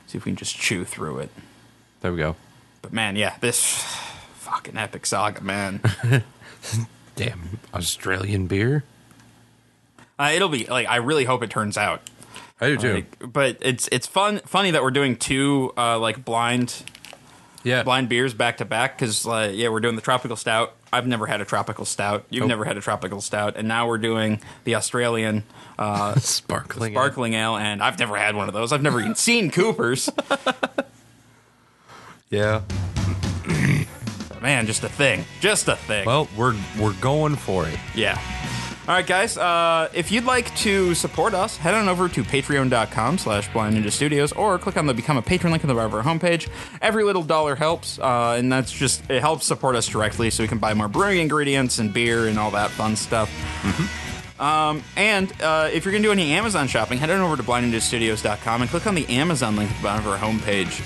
see 0.06 0.18
if 0.18 0.24
we 0.26 0.30
can 0.32 0.36
just 0.36 0.56
chew 0.56 0.84
through 0.84 1.20
it. 1.20 1.30
There 2.02 2.12
we 2.12 2.18
go. 2.18 2.36
But 2.82 2.92
man, 2.92 3.16
yeah, 3.16 3.36
this 3.40 3.64
fucking 4.34 4.76
epic 4.76 5.06
saga, 5.06 5.42
man. 5.42 5.80
Damn 7.16 7.58
Australian 7.74 8.46
beer. 8.46 8.84
uh, 10.18 10.30
it'll 10.34 10.48
be 10.48 10.66
like 10.66 10.86
I 10.88 10.96
really 10.96 11.24
hope 11.24 11.42
it 11.42 11.50
turns 11.50 11.76
out. 11.76 12.00
I 12.60 12.68
do 12.68 12.76
too. 12.76 12.94
Like, 12.94 13.32
but 13.32 13.58
it's 13.60 13.88
it's 13.92 14.06
fun 14.06 14.40
funny 14.46 14.70
that 14.72 14.82
we're 14.82 14.90
doing 14.90 15.16
two 15.16 15.72
uh, 15.76 15.98
like 15.98 16.24
blind 16.24 16.82
yeah. 17.64 17.82
blind 17.82 18.08
beers 18.08 18.34
back 18.34 18.56
to 18.58 18.64
back 18.64 18.96
because 18.98 19.24
like 19.26 19.52
yeah 19.54 19.68
we're 19.68 19.80
doing 19.80 19.96
the 19.96 20.02
tropical 20.02 20.36
stout. 20.36 20.74
I've 20.92 21.06
never 21.06 21.26
had 21.26 21.40
a 21.40 21.44
tropical 21.44 21.84
stout. 21.84 22.24
You've 22.30 22.42
Nope. 22.42 22.48
never 22.48 22.64
had 22.64 22.76
a 22.76 22.80
tropical 22.80 23.20
stout, 23.20 23.56
and 23.56 23.68
now 23.68 23.86
we're 23.86 23.98
doing 23.98 24.40
the 24.64 24.76
Australian 24.76 25.44
uh, 25.78 26.14
Sparkling. 26.18 26.94
sparkling 26.94 27.34
ale, 27.34 27.56
and 27.56 27.82
I've 27.82 27.98
never 27.98 28.16
had 28.16 28.34
one 28.34 28.48
of 28.48 28.54
those. 28.54 28.72
I've 28.72 28.80
never 28.82 28.98
even 29.00 29.14
seen 29.14 29.50
Coopers. 29.50 30.08
Yeah. 32.30 32.62
Man, 34.40 34.66
just 34.66 34.84
a 34.84 34.88
thing, 34.88 35.24
just 35.40 35.66
a 35.68 35.76
thing. 35.76 36.06
Well, 36.06 36.28
we're 36.36 36.54
we're 36.80 36.94
going 37.00 37.36
for 37.36 37.66
it. 37.66 37.78
Yeah. 37.94 38.20
All 38.86 38.94
right, 38.94 39.06
guys. 39.06 39.36
Uh, 39.36 39.90
if 39.92 40.10
you'd 40.10 40.24
like 40.24 40.54
to 40.56 40.94
support 40.94 41.34
us, 41.34 41.58
head 41.58 41.74
on 41.74 41.88
over 41.88 42.08
to 42.08 42.22
patreon.com 42.22 43.18
slash 43.18 43.52
blind 43.52 43.76
ninja 43.76 43.92
studios 43.92 44.32
or 44.32 44.58
click 44.58 44.78
on 44.78 44.86
the 44.86 44.94
become 44.94 45.18
a 45.18 45.22
patron 45.22 45.50
link 45.52 45.62
on 45.62 45.68
the 45.68 45.74
bottom 45.74 45.92
of 45.92 46.06
our 46.06 46.14
homepage. 46.14 46.48
Every 46.80 47.04
little 47.04 47.22
dollar 47.22 47.54
helps, 47.54 47.98
uh, 47.98 48.36
and 48.38 48.50
that's 48.50 48.72
just, 48.72 49.10
it 49.10 49.20
helps 49.20 49.44
support 49.44 49.76
us 49.76 49.86
directly 49.86 50.30
so 50.30 50.42
we 50.42 50.48
can 50.48 50.56
buy 50.56 50.72
more 50.72 50.88
brewing 50.88 51.18
ingredients 51.18 51.78
and 51.78 51.92
beer 51.92 52.28
and 52.28 52.38
all 52.38 52.50
that 52.52 52.70
fun 52.70 52.96
stuff. 52.96 53.30
Um, 54.40 54.82
and 54.96 55.30
uh, 55.42 55.68
if 55.70 55.84
you're 55.84 55.92
going 55.92 56.02
to 56.02 56.08
do 56.08 56.12
any 56.12 56.32
Amazon 56.32 56.66
shopping, 56.66 56.96
head 56.96 57.10
on 57.10 57.20
over 57.20 57.36
to 57.36 57.42
blindninjastudios.com 57.42 58.62
and 58.62 58.70
click 58.70 58.86
on 58.86 58.94
the 58.94 59.06
Amazon 59.08 59.54
link 59.56 59.70
at 59.70 59.76
the 59.76 59.82
bottom 59.82 60.06
of 60.06 60.12
our 60.12 60.18
homepage. 60.18 60.80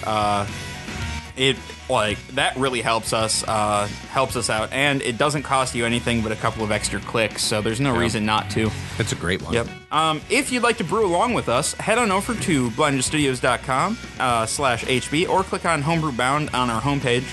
It 1.37 1.57
like 1.89 2.19
that 2.29 2.57
really 2.57 2.83
helps 2.83 3.13
us 3.13 3.43
uh, 3.47 3.87
helps 4.11 4.37
us 4.37 4.51
out, 4.51 4.73
and 4.73 5.01
it 5.03 5.17
doesn't 5.17 5.45
cost 5.45 5.75
you 5.75 5.87
anything 5.87 6.21
but 6.23 6.31
a 6.31 6.37
couple 6.37 6.63
of 6.63 6.71
extra 6.71 7.01
clicks, 7.01 7.43
so 7.43 7.63
there's 7.63 7.81
no 7.81 7.97
reason 7.97 8.27
not 8.27 8.51
to. 8.51 8.71
It's 8.99 9.13
a 9.13 9.17
great 9.17 9.41
one. 9.41 9.55
Yep. 9.55 9.69
Um, 9.91 10.21
if 10.29 10.53
you'd 10.53 10.63
like 10.63 10.79
to 10.79 10.85
brew 10.85 11.07
along 11.07 11.35
with 11.35 11.49
us, 11.49 11.75
head 11.75 11.99
on 11.99 12.11
over 12.11 12.35
to 12.35 12.71
blindstudios.com 12.71 13.99
uh, 14.19 14.47
slash 14.47 14.85
HB 14.85 15.29
or 15.29 15.43
click 15.43 15.65
on 15.65 15.83
Homebrew 15.83 16.13
Bound 16.13 16.51
on 16.55 16.71
our 16.71 16.81
homepage. 16.81 17.25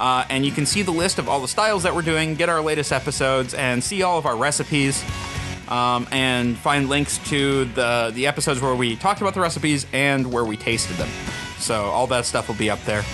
Uh, 0.00 0.24
and 0.28 0.44
you 0.44 0.52
can 0.52 0.66
see 0.66 0.82
the 0.82 0.92
list 0.92 1.18
of 1.18 1.28
all 1.28 1.40
the 1.40 1.48
styles 1.48 1.82
that 1.82 1.94
we're 1.94 2.02
doing, 2.02 2.34
get 2.34 2.48
our 2.48 2.60
latest 2.60 2.92
episodes, 2.92 3.54
and 3.54 3.82
see 3.82 4.02
all 4.02 4.18
of 4.18 4.26
our 4.26 4.36
recipes. 4.36 5.04
Um, 5.68 6.08
and 6.10 6.56
find 6.56 6.88
links 6.88 7.18
to 7.28 7.66
the 7.66 8.10
the 8.14 8.26
episodes 8.26 8.58
where 8.62 8.74
we 8.74 8.96
talked 8.96 9.20
about 9.20 9.34
the 9.34 9.40
recipes 9.40 9.84
and 9.92 10.32
where 10.32 10.44
we 10.44 10.56
tasted 10.56 10.96
them. 10.96 11.10
So 11.58 11.84
all 11.86 12.06
that 12.06 12.24
stuff 12.24 12.48
will 12.48 12.54
be 12.54 12.70
up 12.70 12.82
there. 12.84 13.04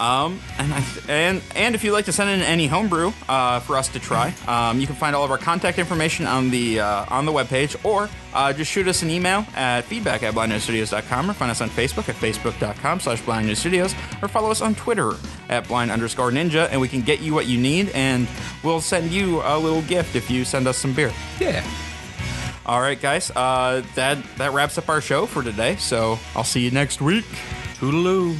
Um, 0.00 0.40
and, 0.58 0.72
I, 0.72 0.84
and 1.08 1.42
and 1.54 1.74
if 1.74 1.84
you'd 1.84 1.92
like 1.92 2.06
to 2.06 2.12
send 2.12 2.30
in 2.30 2.40
any 2.40 2.66
homebrew 2.66 3.12
uh, 3.28 3.60
for 3.60 3.76
us 3.76 3.88
to 3.88 4.00
try, 4.00 4.34
um, 4.48 4.80
you 4.80 4.86
can 4.86 4.96
find 4.96 5.14
all 5.14 5.24
of 5.24 5.30
our 5.30 5.36
contact 5.36 5.78
information 5.78 6.26
on 6.26 6.48
the 6.48 6.80
uh, 6.80 7.04
on 7.10 7.26
the 7.26 7.32
webpage, 7.32 7.76
or 7.84 8.08
uh, 8.32 8.50
just 8.54 8.70
shoot 8.70 8.88
us 8.88 9.02
an 9.02 9.10
email 9.10 9.44
at 9.54 9.82
feedback 9.84 10.22
at 10.22 10.32
blindninjastudios.com, 10.32 11.30
or 11.30 11.34
find 11.34 11.50
us 11.50 11.60
on 11.60 11.68
Facebook 11.68 12.08
at 12.08 12.14
facebook.com 12.14 12.98
slash 12.98 13.20
blindninjastudios, 13.22 13.94
or 14.22 14.28
follow 14.28 14.50
us 14.50 14.62
on 14.62 14.74
Twitter 14.74 15.12
at 15.50 15.68
blind 15.68 15.90
underscore 15.90 16.30
ninja, 16.30 16.66
and 16.70 16.80
we 16.80 16.88
can 16.88 17.02
get 17.02 17.20
you 17.20 17.34
what 17.34 17.46
you 17.46 17.60
need, 17.60 17.90
and 17.90 18.26
we'll 18.64 18.80
send 18.80 19.10
you 19.10 19.42
a 19.42 19.58
little 19.58 19.82
gift 19.82 20.16
if 20.16 20.30
you 20.30 20.46
send 20.46 20.66
us 20.66 20.78
some 20.78 20.94
beer. 20.94 21.12
Yeah. 21.38 21.62
All 22.64 22.80
right, 22.80 22.98
guys, 22.98 23.30
uh, 23.32 23.82
that 23.96 24.16
that 24.38 24.54
wraps 24.54 24.78
up 24.78 24.88
our 24.88 25.02
show 25.02 25.26
for 25.26 25.42
today. 25.42 25.76
So 25.76 26.18
I'll 26.34 26.42
see 26.44 26.60
you 26.60 26.70
next 26.70 27.02
week. 27.02 27.26
Toodaloo. 27.74 28.36